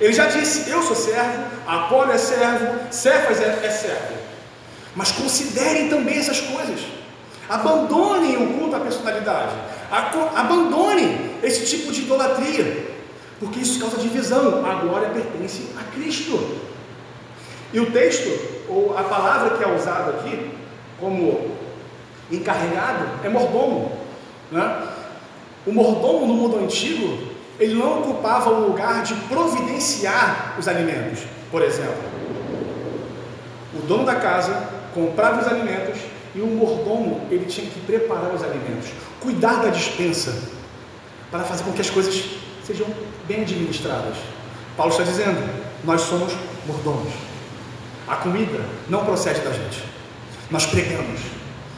[0.00, 4.18] Ele já disse: Eu sou servo, Apolo é servo, Cefas é, é servo.
[4.94, 6.80] Mas considerem também essas coisas.
[7.48, 9.54] Abandonem o culto à personalidade.
[10.34, 12.88] Abandonem esse tipo de idolatria.
[13.40, 14.64] Porque isso causa divisão.
[14.66, 16.58] A glória pertence a Cristo.
[17.72, 18.28] E o texto,
[18.68, 20.50] ou a palavra que é usada aqui,
[21.00, 21.50] como
[22.30, 23.92] encarregado, é mordomo.
[24.50, 24.88] Né?
[25.66, 31.62] O mordomo no mundo antigo, ele não ocupava o lugar de providenciar os alimentos, por
[31.62, 32.18] exemplo.
[33.74, 35.87] O dono da casa comprava os alimentos
[36.38, 40.40] e o mordomo ele tinha que preparar os alimentos, cuidar da dispensa,
[41.32, 42.14] para fazer com que as coisas
[42.64, 42.86] sejam
[43.26, 44.16] bem administradas.
[44.76, 45.36] Paulo está dizendo:
[45.82, 46.32] nós somos
[46.64, 47.12] mordomos.
[48.06, 49.82] A comida não procede da gente.
[50.48, 51.20] Nós pregamos,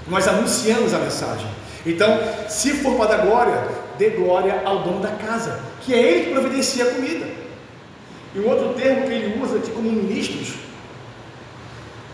[0.06, 1.46] nós anunciamos a mensagem.
[1.86, 3.66] Então, se for para dar glória,
[3.98, 7.26] dê glória ao dono da casa, que é ele que providencia a comida.
[8.34, 10.52] E o outro termo que ele usa aqui como ministros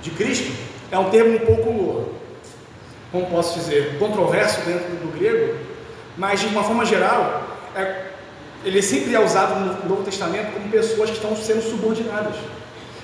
[0.00, 0.52] de Cristo
[0.92, 2.16] é um termo um pouco,
[3.12, 5.56] como posso dizer, controverso dentro do grego,
[6.16, 7.42] mas de uma forma geral,
[7.74, 8.06] é,
[8.64, 12.36] ele sempre é usado no Novo Testamento como pessoas que estão sendo subordinadas.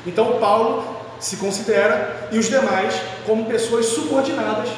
[0.06, 4.68] Então, Paulo se considera e os demais como pessoas subordinadas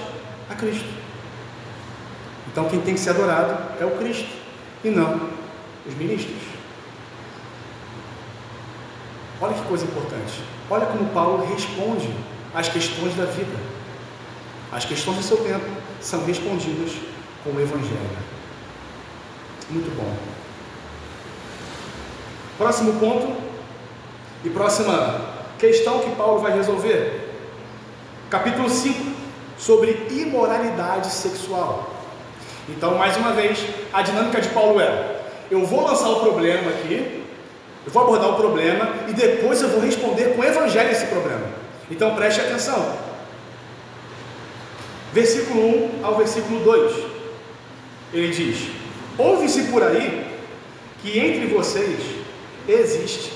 [0.50, 1.04] a Cristo.
[2.54, 4.28] Então quem tem que ser adorado é o Cristo
[4.84, 5.28] e não
[5.84, 6.40] os ministros.
[9.40, 10.40] Olha que coisa importante.
[10.70, 12.08] Olha como Paulo responde
[12.54, 13.73] às questões da vida.
[14.74, 15.64] As questões do seu tempo
[16.00, 16.90] são respondidas
[17.44, 18.18] com o Evangelho.
[19.70, 20.12] Muito bom.
[22.58, 23.37] Próximo ponto
[24.44, 25.20] e próxima
[25.60, 27.37] questão que Paulo vai resolver.
[28.28, 29.12] Capítulo 5,
[29.56, 31.94] sobre imoralidade sexual.
[32.68, 35.20] Então, mais uma vez, a dinâmica de Paulo é:
[35.52, 37.24] eu vou lançar o problema aqui,
[37.87, 41.46] eu vou abordar o problema e depois eu vou responder com o evangelho esse problema.
[41.88, 43.03] Então, preste atenção.
[45.14, 47.07] Versículo 1 ao versículo 2.
[48.12, 48.68] Ele diz:
[49.16, 50.27] Ouve-se por aí
[51.00, 52.00] que entre vocês
[52.68, 53.33] existe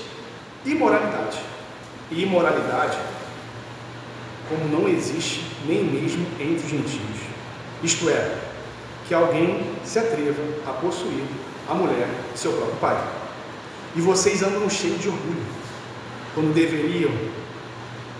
[0.65, 1.39] imoralidade
[2.11, 2.97] e imoralidade,
[4.49, 7.19] como não existe nem mesmo entre os gentios.
[7.81, 8.37] Isto é,
[9.07, 11.23] que alguém se atreva a possuir
[11.69, 13.01] a mulher de seu próprio pai.
[13.95, 15.45] E vocês andam cheios de orgulho,
[16.35, 17.11] quando deveriam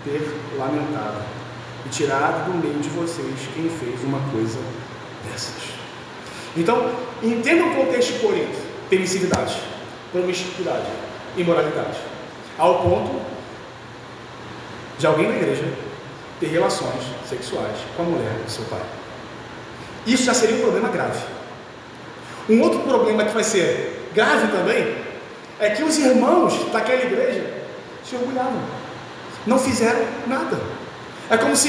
[0.02, 1.39] ter lamentado
[1.86, 4.58] e tirado do meio de vocês quem fez uma coisa
[5.24, 5.80] dessas.
[6.56, 6.90] Então,
[7.22, 9.56] entenda o contexto de Corinto: permissividade,
[10.12, 10.86] promiscuidade,
[11.36, 11.98] imoralidade,
[12.58, 13.20] ao ponto
[14.98, 15.64] de alguém na igreja
[16.38, 18.82] ter relações sexuais com a mulher do seu pai.
[20.06, 21.20] Isso já seria um problema grave.
[22.48, 24.96] Um outro problema que vai ser grave também
[25.58, 27.62] é que os irmãos daquela igreja
[28.02, 28.60] se orgulhavam,
[29.46, 30.58] não fizeram nada.
[31.30, 31.68] É como se,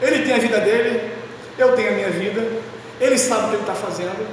[0.00, 1.12] ele tem a vida dele,
[1.58, 2.46] eu tenho a minha vida,
[3.00, 4.26] ele sabe o que ele está fazendo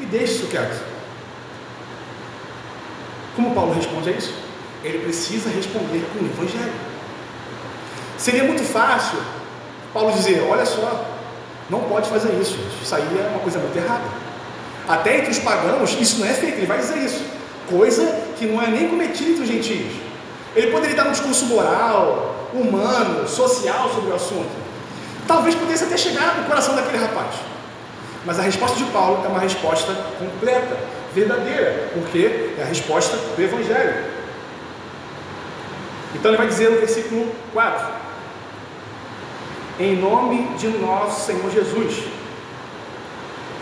[0.00, 0.82] e deixe isso quieto.
[3.36, 4.34] Como Paulo responde a isso?
[4.82, 6.72] Ele precisa responder com o Evangelho.
[8.18, 9.18] Seria muito fácil
[9.92, 11.06] Paulo dizer: olha só,
[11.70, 14.04] não pode fazer isso, isso aí é uma coisa muito errada.
[14.88, 17.24] Até entre os pagãos, isso não é feito, ele vai dizer isso.
[17.70, 18.04] Coisa
[18.36, 19.92] que não é nem cometida entre os gentios.
[20.54, 24.50] Ele poderia dar um discurso moral, humano, social sobre o assunto.
[25.26, 27.36] Talvez pudesse até chegar no coração daquele rapaz.
[28.24, 30.76] Mas a resposta de Paulo é uma resposta completa,
[31.14, 34.12] verdadeira, porque é a resposta do Evangelho.
[36.14, 37.86] Então ele vai dizer no versículo 4:
[39.80, 42.04] Em nome de nosso Senhor Jesus,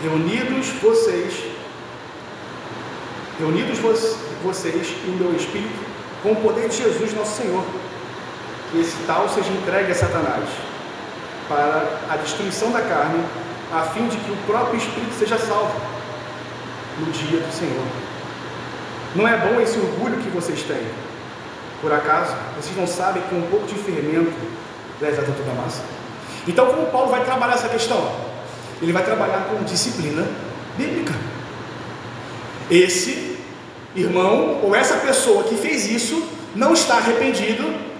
[0.03, 1.33] reunidos vocês,
[3.39, 3.79] reunidos
[4.43, 5.79] vocês e o meu espírito,
[6.21, 7.63] com o poder de Jesus nosso Senhor,
[8.71, 10.47] que esse tal seja entregue a Satanás
[11.47, 13.23] para a destruição da carne,
[13.71, 15.79] a fim de que o próprio espírito seja salvo
[16.97, 17.85] no dia do Senhor.
[19.15, 20.87] Não é bom esse orgulho que vocês têm?
[21.81, 24.31] Por acaso, vocês não sabem que um pouco de fermento
[25.01, 25.81] leva toda a massa?
[26.47, 28.15] Então, como Paulo vai trabalhar essa questão?
[28.81, 30.25] Ele vai trabalhar com disciplina
[30.77, 31.13] bíblica.
[32.69, 33.37] Esse
[33.95, 36.23] irmão ou essa pessoa que fez isso
[36.55, 37.90] não está arrependido,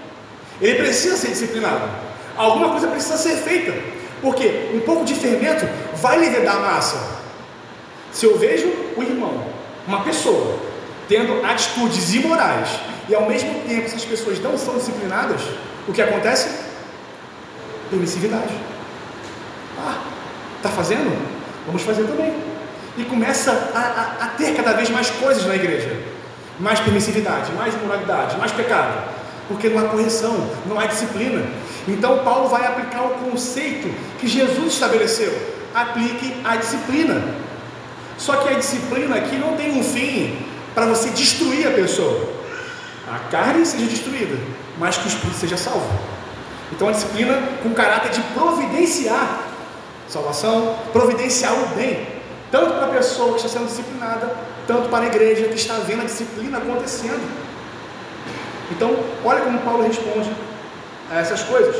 [0.62, 1.88] ele precisa ser disciplinado.
[2.36, 3.74] Alguma coisa precisa ser feita,
[4.22, 6.96] porque um pouco de fermento vai levedar a massa.
[8.12, 9.44] Se eu vejo o irmão,
[9.86, 10.58] uma pessoa,
[11.08, 12.68] tendo atitudes imorais
[13.08, 15.40] e ao mesmo tempo essas pessoas não são disciplinadas,
[15.88, 16.48] o que acontece?
[17.90, 18.54] Permissividade.
[19.78, 20.00] Ah,
[20.58, 21.10] está fazendo?
[21.66, 22.32] Vamos fazer também
[22.96, 25.96] e começa a, a, a, ter cada vez mais coisas na igreja,
[26.60, 29.02] mais permissividade, mais imoralidade, mais pecado,
[29.52, 31.44] porque não há correção, não há disciplina.
[31.86, 35.32] Então Paulo vai aplicar o conceito que Jesus estabeleceu:
[35.74, 37.22] aplique a disciplina.
[38.18, 40.38] Só que a disciplina aqui não tem um fim
[40.74, 42.28] para você destruir a pessoa.
[43.10, 44.36] A carne seja destruída,
[44.78, 45.86] mas que o espírito seja salvo.
[46.70, 49.48] Então a disciplina com caráter de providenciar
[50.08, 52.06] salvação, providenciar o bem,
[52.50, 54.36] tanto para a pessoa que está sendo disciplinada,
[54.66, 57.51] tanto para a igreja que está vendo a disciplina acontecendo.
[58.72, 60.30] Então, olha como Paulo responde
[61.10, 61.76] a essas coisas.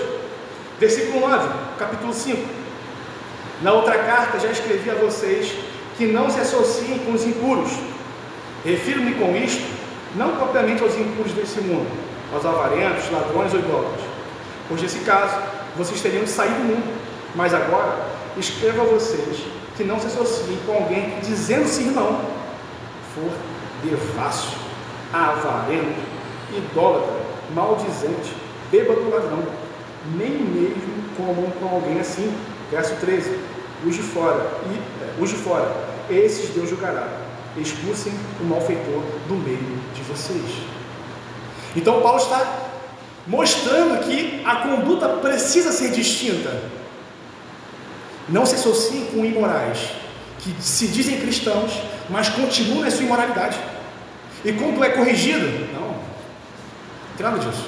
[0.79, 2.39] Versículo 9, capítulo 5.
[3.63, 5.55] Na outra carta já escrevi a vocês
[5.97, 7.71] que não se associem com os impuros.
[8.65, 9.63] Refiro-me com isto,
[10.15, 11.89] não propriamente aos impuros desse mundo,
[12.33, 14.05] aos avarentos, ladrões ou idólatras.
[14.69, 15.37] Pois nesse caso,
[15.77, 17.03] vocês teriam sair do mundo.
[17.35, 17.97] Mas agora,
[18.37, 19.43] escrevo a vocês
[19.77, 22.21] que não se associe com alguém que, dizendo-se irmão,
[23.15, 23.31] for
[23.83, 24.57] devasso,
[25.13, 26.12] avarento,
[26.57, 27.15] idólatra,
[27.55, 28.35] maldizente,
[28.71, 29.43] bêbado ladrão,
[30.17, 32.33] nem mesmo comam com alguém assim.
[32.71, 33.39] Verso 13:
[33.87, 35.71] os de fora, e é, os de fora,
[36.11, 37.09] esses Deus julgará.
[37.57, 40.63] Expulsem o malfeitor do meio de vocês.
[41.77, 42.71] Então Paulo está
[43.27, 46.73] mostrando que a conduta precisa ser distinta
[48.29, 49.91] não se associem com imorais,
[50.39, 51.73] que se dizem cristãos,
[52.09, 53.59] mas continuam na sua imoralidade.
[54.45, 55.47] E quando é corrigido,
[57.23, 57.65] tem nada disso.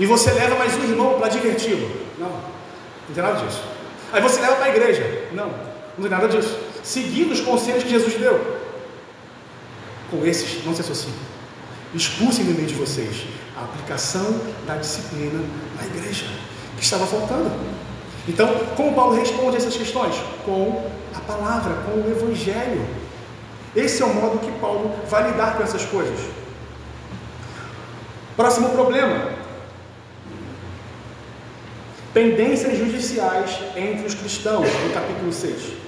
[0.00, 3.62] E você leva mais um irmão para diverti-lo, não, não tem nada disso.
[4.12, 6.58] Aí você leva para a igreja, não, não tem nada disso.
[6.82, 8.58] Seguindo os conselhos que Jesus deu.
[10.10, 11.14] Com esses, não se associem.
[11.94, 13.24] Expulsem do meio de vocês
[13.56, 15.40] a aplicação da disciplina
[15.80, 16.26] na igreja,
[16.76, 17.50] que estava faltando.
[18.26, 20.16] Então, como Paulo responde a essas questões?
[20.44, 22.84] Com a palavra, com o Evangelho.
[23.76, 26.18] Esse é o modo que Paulo vai lidar com essas coisas.
[28.36, 29.30] Próximo problema:
[32.12, 35.84] pendências judiciais entre os cristãos, no capítulo 6.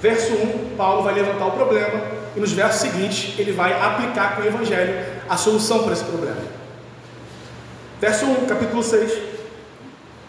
[0.00, 2.00] Verso 1, Paulo vai levantar o problema
[2.36, 4.94] e nos versos seguintes ele vai aplicar com o Evangelho
[5.28, 6.40] a solução para esse problema.
[8.00, 9.18] Verso 1, capítulo 6.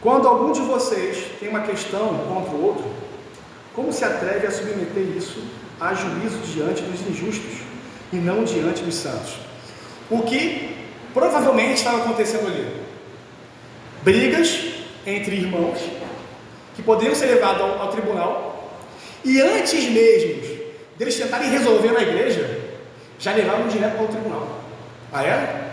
[0.02, 2.86] Quando algum de vocês tem uma questão contra o outro,
[3.74, 5.42] como se atreve a submeter isso
[5.80, 7.60] a juízo diante dos injustos
[8.12, 9.51] e não diante dos santos?
[10.12, 10.76] O que
[11.14, 12.82] provavelmente estava acontecendo ali?
[14.04, 14.60] Brigas
[15.08, 15.80] entre irmãos
[16.76, 18.78] que poderiam ser levados ao, ao tribunal
[19.24, 20.52] e antes mesmo
[20.98, 22.60] deles tentarem resolver na igreja,
[23.18, 24.62] já levaram direto para o tribunal.
[25.14, 25.72] Ah é?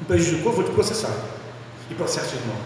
[0.00, 1.14] Me prejudicou, vou te processar.
[1.90, 2.56] E processo de irmão.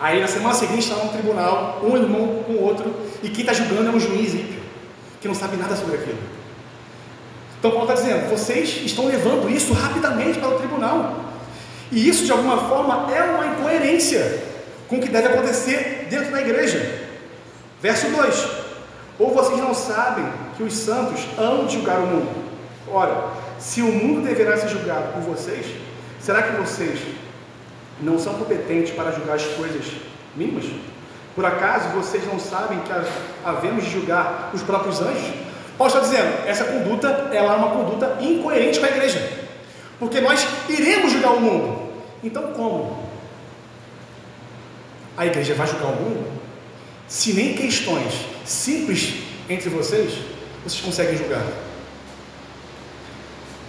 [0.00, 3.52] Aí na semana seguinte está no tribunal, um irmão com o outro, e quem está
[3.52, 4.60] julgando é um juiz ímpio,
[5.20, 6.18] que não sabe nada sobre aquilo.
[7.64, 11.24] Então Paulo está dizendo, vocês estão levando isso rapidamente para o tribunal.
[11.90, 14.42] E isso de alguma forma é uma incoerência
[14.86, 17.08] com o que deve acontecer dentro da igreja.
[17.80, 18.48] Verso 2:
[19.18, 20.26] Ou vocês não sabem
[20.58, 22.28] que os santos hão de julgar o mundo?
[22.86, 25.64] Ora, se o mundo deverá ser julgado por vocês,
[26.20, 27.00] será que vocês
[27.98, 29.86] não são competentes para julgar as coisas
[30.36, 30.66] mínimas?
[31.34, 32.92] Por acaso vocês não sabem que
[33.42, 35.43] havemos de julgar os próprios anjos?
[35.76, 39.44] Paulo está dizendo, essa conduta ela é uma conduta incoerente com a igreja.
[39.98, 41.92] Porque nós iremos julgar o mundo.
[42.22, 43.08] Então como?
[45.16, 46.32] A igreja vai julgar o mundo?
[47.08, 48.12] Se nem questões
[48.44, 49.14] simples
[49.48, 50.14] entre vocês,
[50.64, 51.44] vocês conseguem julgar.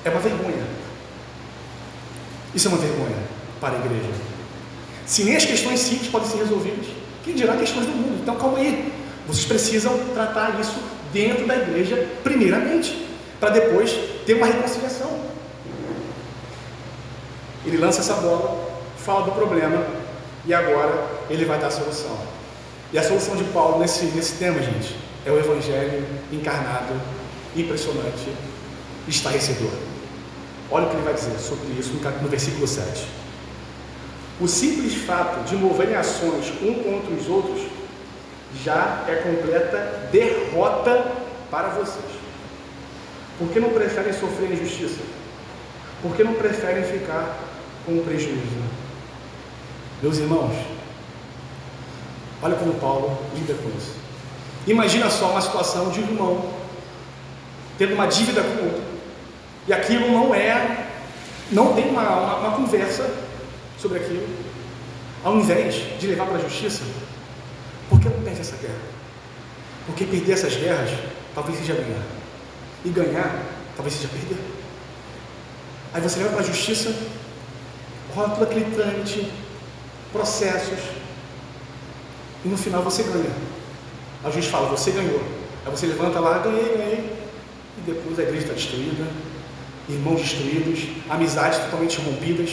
[0.03, 0.65] É uma vergonha.
[2.53, 3.17] Isso é uma vergonha
[3.59, 4.09] para a igreja.
[5.05, 6.85] Se nem as questões simples podem ser resolvidas,
[7.23, 8.19] quem dirá questões do mundo?
[8.21, 8.93] Então calma aí.
[9.27, 10.79] Vocês precisam tratar isso
[11.15, 13.07] dentro da igreja, primeiramente,
[13.39, 13.89] para depois
[14.25, 15.09] ter uma reconciliação.
[17.65, 19.81] Ele lança essa bola, fala do problema
[20.45, 22.17] e agora ele vai dar a solução.
[22.91, 24.93] E a solução de Paulo nesse, nesse tema, gente,
[25.25, 26.93] é o Evangelho encarnado,
[27.55, 28.29] impressionante,
[29.07, 29.71] estarrecedor.
[30.69, 33.07] Olha o que ele vai dizer sobre isso no versículo 7.
[34.41, 37.61] O simples fato de moverem ações um contra os outros
[38.63, 41.11] já é completa derrota
[41.51, 42.05] para vocês.
[43.37, 45.01] Por que não preferem sofrer injustiça?
[46.01, 47.37] Por que não preferem ficar
[47.85, 48.63] com prejuízo?
[50.01, 50.55] Meus irmãos,
[52.41, 53.95] olha como Paulo lida com isso.
[54.67, 56.49] Imagina só uma situação de irmão
[57.77, 58.83] tendo uma dívida com outro,
[59.67, 60.87] e aquilo não é,
[61.51, 63.09] não tem uma, uma, uma conversa
[63.77, 64.27] sobre aquilo.
[65.23, 66.83] Ao invés de levar para a justiça,
[67.89, 68.81] por que não perde essa guerra?
[69.85, 70.89] Porque perder essas guerras
[71.33, 72.03] talvez seja ganhar.
[72.83, 73.43] E ganhar
[73.75, 74.37] talvez seja perder.
[75.93, 76.93] Aí você leva para a justiça,
[78.41, 79.31] aquele trâmite,
[80.11, 80.79] processos,
[82.43, 83.31] e no final você ganha.
[84.23, 85.21] A juiz fala, você ganhou.
[85.65, 87.17] Aí você levanta lá, ganhei, ganhei.
[87.77, 89.05] E depois a igreja está destruída,
[89.89, 92.49] irmãos destruídos, amizades totalmente rompidas.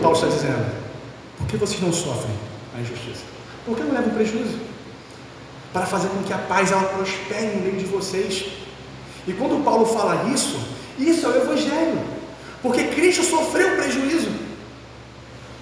[0.00, 0.74] Paulo está dizendo,
[1.38, 2.34] por que vocês não sofrem
[2.76, 3.22] a injustiça?
[3.64, 4.58] Por que não levam prejuízo?
[5.72, 8.46] Para fazer com que a paz ela prospere no meio de vocês.
[9.26, 10.58] E quando Paulo fala isso,
[10.98, 11.98] isso é o Evangelho.
[12.62, 14.30] Porque Cristo sofreu prejuízo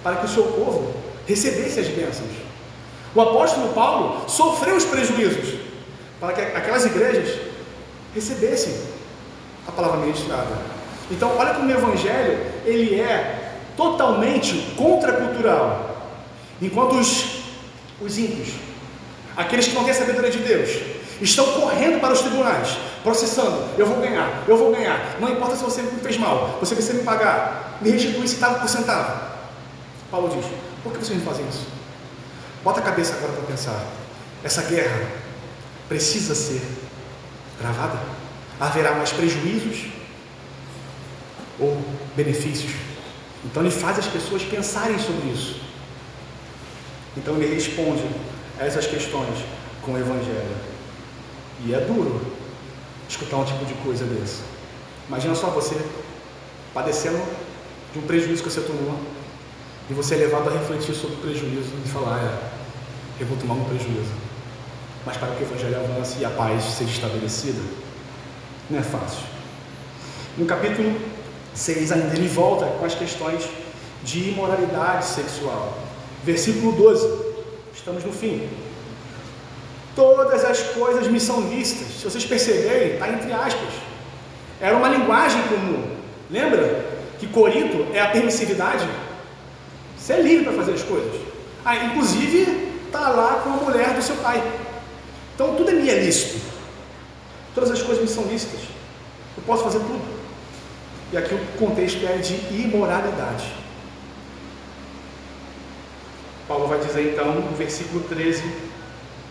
[0.03, 0.93] para que o seu povo
[1.27, 2.31] recebesse as bênçãos.
[3.15, 5.59] O apóstolo Paulo sofreu os prejuízos
[6.19, 7.39] para que aquelas igrejas
[8.13, 8.73] recebessem
[9.67, 10.57] a palavra ministrada.
[11.11, 15.92] Então, olha como o evangelho ele é totalmente contracultural.
[16.61, 17.43] Enquanto os,
[18.01, 18.49] os ímpios,
[19.35, 20.69] aqueles que não têm sabedoria de Deus,
[21.21, 25.63] estão correndo para os tribunais, processando, eu vou ganhar, eu vou ganhar, não importa se
[25.63, 29.33] você me fez mal, você precisa me pagar, me restitui centavo por centavo.
[30.09, 30.45] Paulo diz,
[30.83, 31.67] por que vocês não fazem isso?
[32.63, 33.83] Bota a cabeça agora para pensar.
[34.43, 35.09] Essa guerra
[35.89, 36.61] precisa ser
[37.59, 37.99] travada?
[38.59, 39.87] Haverá mais prejuízos
[41.59, 41.81] ou
[42.15, 42.73] benefícios?
[43.43, 45.62] Então ele faz as pessoas pensarem sobre isso.
[47.15, 48.03] Então ele responde
[48.59, 49.37] a essas questões
[49.81, 50.55] com o Evangelho.
[51.65, 52.21] E é duro
[53.07, 54.41] escutar um tipo de coisa desse.
[55.07, 55.75] Imagina só você
[56.73, 57.21] padecendo
[57.91, 58.99] de um prejuízo que você tomou
[59.89, 63.55] e você é levado a refletir sobre o prejuízo e falar, é, eu vou tomar
[63.55, 64.11] um prejuízo.
[65.05, 67.61] Mas para que o Evangelho avance e a paz seja estabelecida,
[68.69, 69.23] não é fácil.
[70.37, 70.99] No capítulo
[71.53, 73.47] 6 ainda ele volta com as questões
[74.03, 75.82] de imoralidade sexual.
[76.23, 77.33] Versículo 12.
[77.73, 78.47] Estamos no fim.
[79.95, 81.87] Todas as coisas me são lícitas.
[81.99, 83.69] Se vocês perceberem, está entre aspas.
[84.59, 85.97] Era uma linguagem comum.
[86.31, 86.85] Lembra
[87.19, 88.87] que Corinto é a permissividade?
[89.97, 91.21] Você é livre para fazer as coisas.
[91.65, 94.41] Ah, inclusive, está lá com a mulher do seu pai.
[95.35, 96.41] Então, tudo é é lícito.
[97.53, 98.61] Todas as coisas me são lícitas.
[99.37, 100.01] Eu posso fazer tudo.
[101.11, 103.62] E aqui o contexto é de imoralidade.
[106.47, 108.43] Paulo vai dizer então no versículo 13,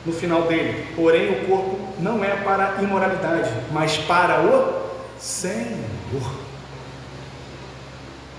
[0.06, 6.42] no final dele: Porém, o corpo não é para a imoralidade, mas para o Senhor.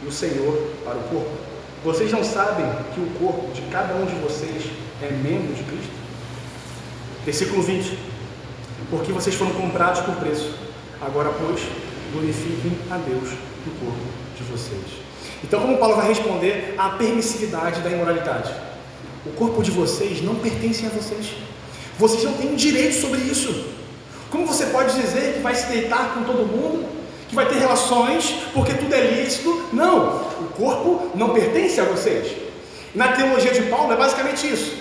[0.02, 1.32] E o Senhor para o corpo.
[1.84, 4.66] Vocês não sabem que o corpo de cada um de vocês
[5.02, 5.94] é membro de Cristo?
[7.26, 7.98] Versículo 20.
[8.90, 10.54] Porque vocês foram comprados por preço.
[11.02, 11.62] Agora, pois,
[12.12, 13.30] glorifiquem a Deus
[13.66, 14.06] no corpo
[14.38, 15.04] de vocês.
[15.44, 18.52] Então, como Paulo vai responder à permissividade da imoralidade?
[19.26, 21.34] O corpo de vocês não pertence a vocês.
[21.98, 23.66] Vocês não têm direito sobre isso.
[24.30, 26.94] Como você pode dizer que vai se deitar com todo mundo
[27.34, 29.66] que vai ter relações porque tudo é lícito.
[29.74, 32.32] Não, o corpo não pertence a vocês.
[32.94, 34.78] Na teologia de Paulo é basicamente isso.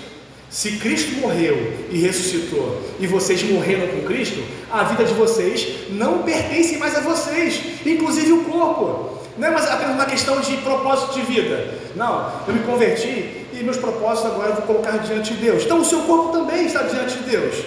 [0.50, 6.22] Se Cristo morreu e ressuscitou e vocês morreram com Cristo, a vida de vocês não
[6.22, 9.11] pertence mais a vocês, inclusive o corpo.
[9.36, 11.74] Não é mais apenas uma questão de propósito de vida.
[11.96, 15.64] Não, eu me converti e meus propósitos agora eu vou colocar diante de Deus.
[15.64, 17.64] Então o seu corpo também está diante de Deus.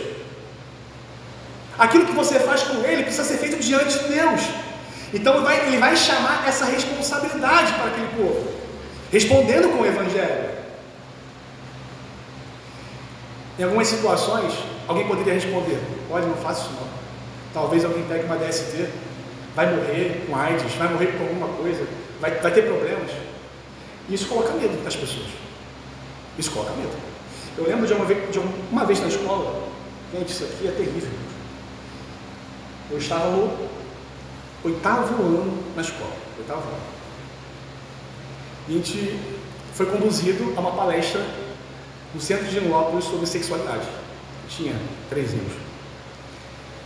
[1.78, 4.42] Aquilo que você faz com ele precisa ser feito diante de Deus.
[5.14, 8.48] Então ele vai, ele vai chamar essa responsabilidade para aquele povo,
[9.12, 10.56] respondendo com o Evangelho.
[13.58, 14.54] Em algumas situações,
[14.88, 16.88] alguém poderia responder: Olha, não faça isso não.
[17.54, 18.90] Talvez alguém pegue uma DST,
[19.56, 21.88] vai morrer com AIDS, vai morrer com alguma coisa,
[22.20, 23.12] vai, vai ter problemas.
[24.10, 25.28] E isso coloca medo nas pessoas.
[26.38, 26.92] Isso coloca medo.
[27.58, 29.64] Eu lembro de uma vez, de uma vez na escola,
[30.14, 31.10] gente, isso aqui é terrível.
[32.92, 33.70] Eu estava no
[34.64, 36.96] oitavo ano na escola, oitavo ano.
[38.68, 39.20] A gente
[39.74, 41.26] foi conduzido a uma palestra
[42.14, 43.88] no centro de Genópolis sobre sexualidade.
[44.50, 44.76] tinha
[45.10, 45.65] três anos.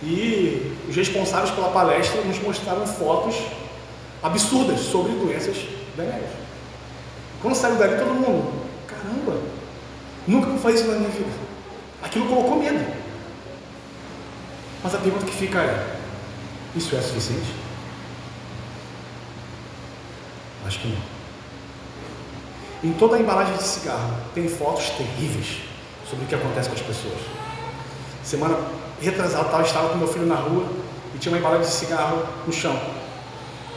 [0.02, 3.36] E os responsáveis pela palestra nos mostraram fotos
[4.24, 5.58] absurdas sobre doenças
[5.96, 6.32] venéreas.
[7.42, 9.42] Quando saiu dali, todo mundo, caramba,
[10.28, 11.30] nunca fazer isso na minha vida.
[12.02, 12.86] Aquilo colocou medo.
[14.84, 15.96] Mas a pergunta que fica é:
[16.76, 17.54] isso é suficiente?
[20.66, 21.20] Acho que não.
[22.82, 25.62] Em toda a embalagem de cigarro tem fotos terríveis
[26.10, 27.20] sobre o que acontece com as pessoas.
[28.24, 28.58] Semana
[29.02, 30.66] retrasada eu estava com meu filho na rua
[31.16, 32.80] e tinha uma embalagem de cigarro no chão.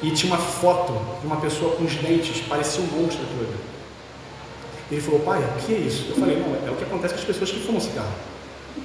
[0.03, 3.57] E tinha uma foto de uma pessoa com os dentes, parecia um monstro aquilo ali.
[4.91, 6.07] Ele falou, pai, o que é isso?
[6.11, 8.13] Eu falei, não, é o que acontece com as pessoas que fumam cigarro.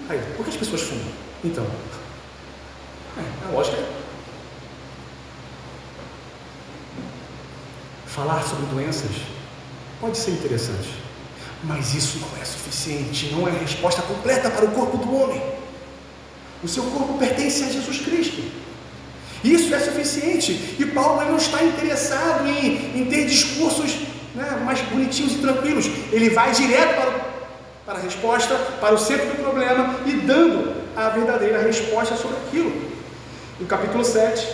[0.10, 1.06] Aí, por que as pessoas fumam?
[1.44, 1.66] Então,
[3.18, 3.98] é, a lógica é.
[8.06, 9.12] Falar sobre doenças
[10.00, 10.90] pode ser interessante,
[11.64, 15.57] mas isso não é suficiente, não é a resposta completa para o corpo do homem.
[16.64, 18.42] O seu corpo pertence a Jesus Cristo.
[19.44, 20.76] Isso é suficiente.
[20.80, 23.96] E Paulo não está interessado em, em ter discursos
[24.34, 25.86] né, mais bonitinhos e tranquilos.
[26.12, 27.12] Ele vai direto para,
[27.86, 32.88] para a resposta, para o centro do problema e dando a verdadeira resposta sobre aquilo.
[33.60, 34.48] No capítulo 7,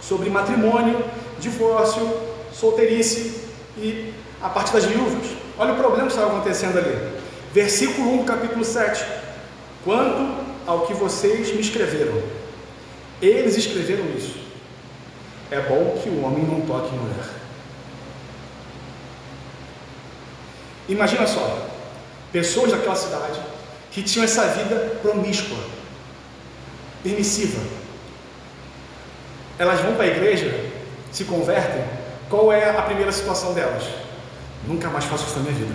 [0.00, 1.04] sobre matrimônio,
[1.38, 2.10] divórcio,
[2.52, 3.44] solteirice
[3.76, 4.12] e
[4.42, 5.26] a parte das viúvas.
[5.58, 7.20] Olha o problema que estava acontecendo ali.
[7.52, 9.04] Versículo 1 do capítulo 7.
[9.84, 12.22] Quanto ao que vocês me escreveram,
[13.20, 14.38] eles escreveram isso.
[15.50, 17.28] É bom que o homem não toque em mulher.
[20.88, 21.68] Imagina só,
[22.32, 23.40] pessoas daquela cidade
[23.90, 25.58] que tinham essa vida promíscua,
[27.02, 27.60] permissiva.
[29.58, 30.70] Elas vão para a igreja,
[31.12, 31.84] se convertem,
[32.28, 33.84] qual é a primeira situação delas?
[34.66, 35.74] Nunca mais faço isso na minha vida.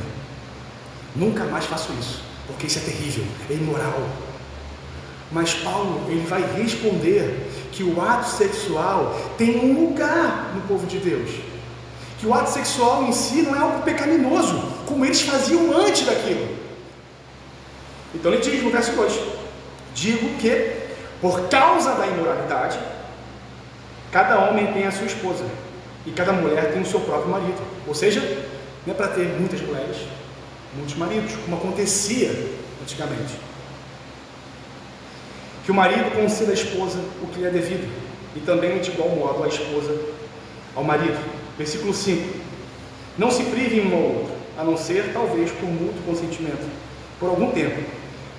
[1.16, 4.02] Nunca mais faço isso, porque isso é terrível, é imoral.
[5.32, 10.98] Mas Paulo, ele vai responder que o ato sexual tem um lugar no povo de
[10.98, 11.30] Deus.
[12.20, 16.48] Que o ato sexual em si não é algo pecaminoso, como eles faziam antes daquilo.
[18.14, 19.14] Então ele diz no verso 2:
[19.94, 20.74] Digo que,
[21.20, 22.80] por causa da imoralidade,
[24.12, 25.46] cada homem tem a sua esposa,
[26.06, 27.62] e cada mulher tem o seu próprio marido.
[27.86, 28.22] Ou seja,
[28.86, 29.98] não é para ter muitas mulheres,
[30.76, 32.32] muitos maridos, como acontecia
[32.82, 33.34] antigamente.
[35.66, 37.92] Que o marido conceda à esposa o que lhe é devido,
[38.36, 40.00] e também de igual modo a esposa
[40.76, 41.20] ao marido.
[41.58, 42.36] Versículo 5:
[43.18, 46.70] Não se privem um ao outro, a não ser, talvez, por mútuo consentimento,
[47.20, 47.82] por algum tempo,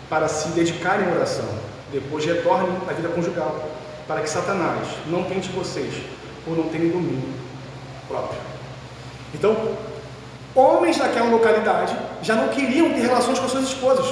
[0.08, 1.48] para se dedicarem à oração,
[1.92, 3.68] depois retornem à vida conjugal,
[4.06, 5.94] para que Satanás não tente vocês,
[6.44, 7.34] por não terem domínio
[8.06, 8.38] próprio.
[9.34, 9.76] Então,
[10.54, 14.06] homens daquela localidade já não queriam ter relações com suas esposas,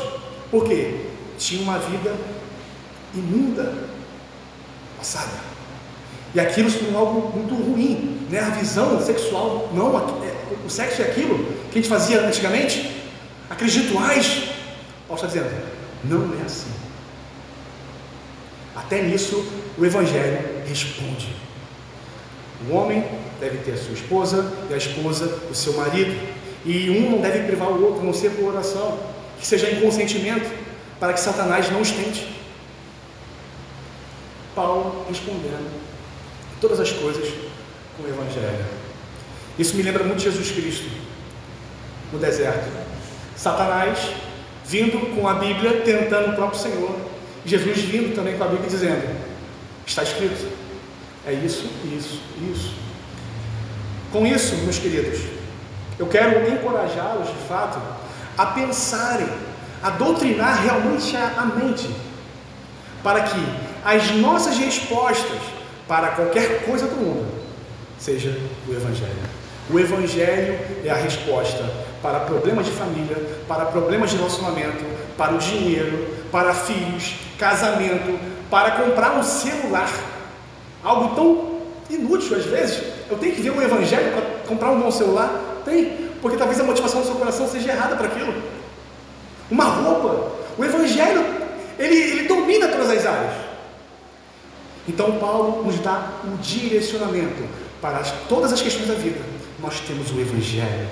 [0.51, 1.07] porque
[1.39, 2.13] tinham uma vida
[3.15, 3.75] imunda
[4.99, 5.55] passada.
[6.35, 8.41] E aquilo se tornou algo muito ruim, né?
[8.41, 10.35] A visão sexual, não, é,
[10.67, 12.91] o sexo é aquilo que a gente fazia antigamente,
[13.49, 14.49] aqueles rituais.
[15.07, 15.51] Paulo está dizendo,
[16.05, 16.71] não é assim.
[18.75, 19.47] Até nisso
[19.79, 21.35] o Evangelho responde.
[22.69, 23.05] O homem
[23.39, 26.15] deve ter a sua esposa e a esposa o seu marido.
[26.65, 28.99] E um não deve privar o outro, não ser por oração,
[29.39, 30.51] que seja em consentimento,
[30.99, 32.34] para que Satanás não os tente.
[34.55, 35.71] Paulo respondendo
[36.61, 37.29] todas as coisas
[37.97, 38.65] com o Evangelho.
[39.59, 40.89] Isso me lembra muito Jesus Cristo
[42.13, 42.71] no deserto.
[43.37, 43.99] Satanás
[44.65, 46.97] vindo com a Bíblia tentando o próprio Senhor.
[47.45, 49.07] Jesus vindo também com a Bíblia dizendo:
[49.87, 50.51] Está escrito.
[51.27, 52.75] É isso, isso, isso.
[54.13, 55.21] Com isso, meus queridos,
[55.99, 57.81] eu quero encorajá-los de fato
[58.37, 59.29] a pensarem,
[59.83, 61.89] a doutrinar realmente a mente,
[63.03, 63.39] para que
[63.85, 65.39] as nossas respostas
[65.87, 67.45] para qualquer coisa do mundo
[67.99, 68.37] seja
[68.69, 69.13] o Evangelho.
[69.71, 71.65] O Evangelho é a resposta
[72.03, 73.17] para problemas de família,
[73.49, 74.85] para problemas de relacionamento,
[75.17, 78.19] para o dinheiro, para filhos, casamento,
[78.51, 79.91] para comprar um celular.
[80.83, 82.83] Algo tão inútil às vezes.
[83.11, 85.63] Eu tenho que ver o Evangelho para comprar um bom celular?
[85.65, 88.35] Tem, porque talvez a motivação do seu coração seja errada para aquilo.
[89.51, 90.33] Uma roupa.
[90.59, 91.25] O Evangelho,
[91.79, 93.44] ele, ele domina todas as áreas.
[94.87, 97.43] Então, Paulo nos dá um direcionamento
[97.81, 99.21] para as, todas as questões da vida.
[99.61, 100.89] Nós temos o Evangelho.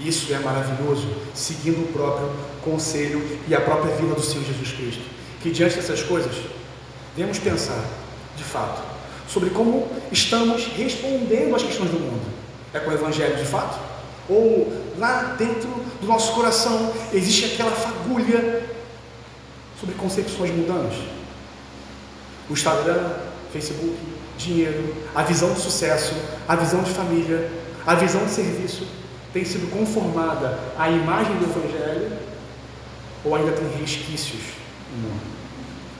[0.00, 2.30] Isso é maravilhoso, seguindo o próprio
[2.62, 5.02] conselho e a própria vida do Senhor Jesus Cristo.
[5.42, 6.34] Que diante dessas coisas,
[7.16, 7.84] devemos pensar,
[8.36, 8.80] de fato,
[9.28, 12.32] sobre como estamos respondendo às questões do mundo.
[12.72, 13.78] É com o Evangelho de fato?
[14.28, 15.68] Ou lá dentro
[16.00, 18.62] do nosso coração existe aquela fagulha
[19.80, 21.17] sobre concepções mundanas?
[22.48, 23.12] O Instagram,
[23.52, 23.96] Facebook,
[24.38, 26.14] dinheiro, a visão de sucesso,
[26.46, 27.50] a visão de família,
[27.86, 28.86] a visão de serviço
[29.32, 32.12] tem sido conformada à imagem do Evangelho
[33.24, 34.42] ou ainda tem resquícios?
[35.02, 35.38] Não.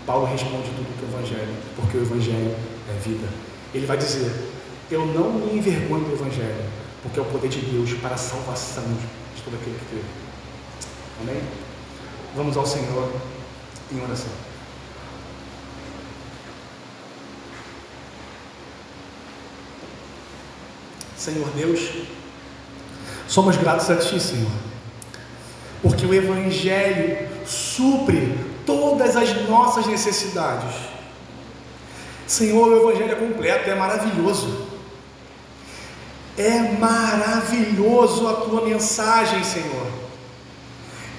[0.06, 2.54] Paulo responde tudo com o Evangelho, porque o Evangelho
[2.88, 3.28] é vida.
[3.74, 4.32] Ele vai dizer:
[4.90, 6.64] Eu não me envergonho do Evangelho,
[7.02, 8.84] porque é o poder de Deus para a salvação
[9.36, 10.00] de todo aquele que crê.
[11.20, 11.42] Amém?
[12.34, 13.12] Vamos ao Senhor
[13.92, 14.47] em oração.
[21.28, 21.90] Senhor Deus,
[23.26, 24.50] somos gratos a Ti, Senhor,
[25.82, 30.74] porque o Evangelho supre todas as nossas necessidades.
[32.26, 34.68] Senhor, o Evangelho é completo, é maravilhoso.
[36.38, 39.86] É maravilhoso a tua mensagem, Senhor.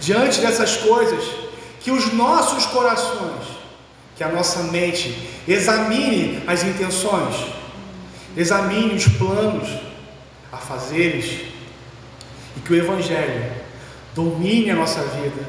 [0.02, 1.24] Diante dessas coisas,
[1.82, 3.46] que os nossos corações,
[4.16, 7.36] que a nossa mente examine as intenções,
[8.36, 9.89] examine os planos,
[10.52, 11.42] a fazeres,
[12.58, 13.52] e que o Evangelho
[14.16, 15.42] domine a nossa vida,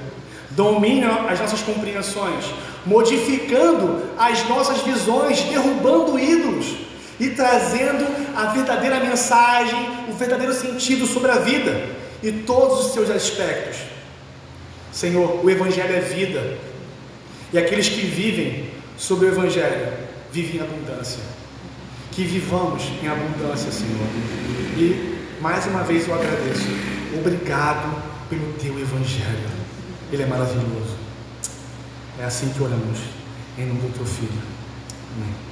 [0.50, 2.44] domine as nossas compreensões,
[2.84, 6.76] modificando as nossas visões, derrubando ídolos
[7.18, 9.78] e trazendo a verdadeira mensagem,
[10.08, 11.88] o verdadeiro sentido sobre a vida
[12.22, 13.78] e todos os seus aspectos.
[14.92, 16.58] Senhor, o Evangelho é vida,
[17.52, 19.92] e aqueles que vivem sobre o Evangelho
[20.32, 21.39] vivem em abundância.
[22.12, 24.06] Que vivamos em abundância, Senhor.
[24.76, 26.66] E mais uma vez eu agradeço.
[27.18, 29.48] Obrigado pelo teu Evangelho.
[30.12, 30.96] Ele é maravilhoso.
[32.18, 32.98] É assim que oramos.
[33.58, 34.42] Em nome do teu Filho.
[35.16, 35.49] Amém.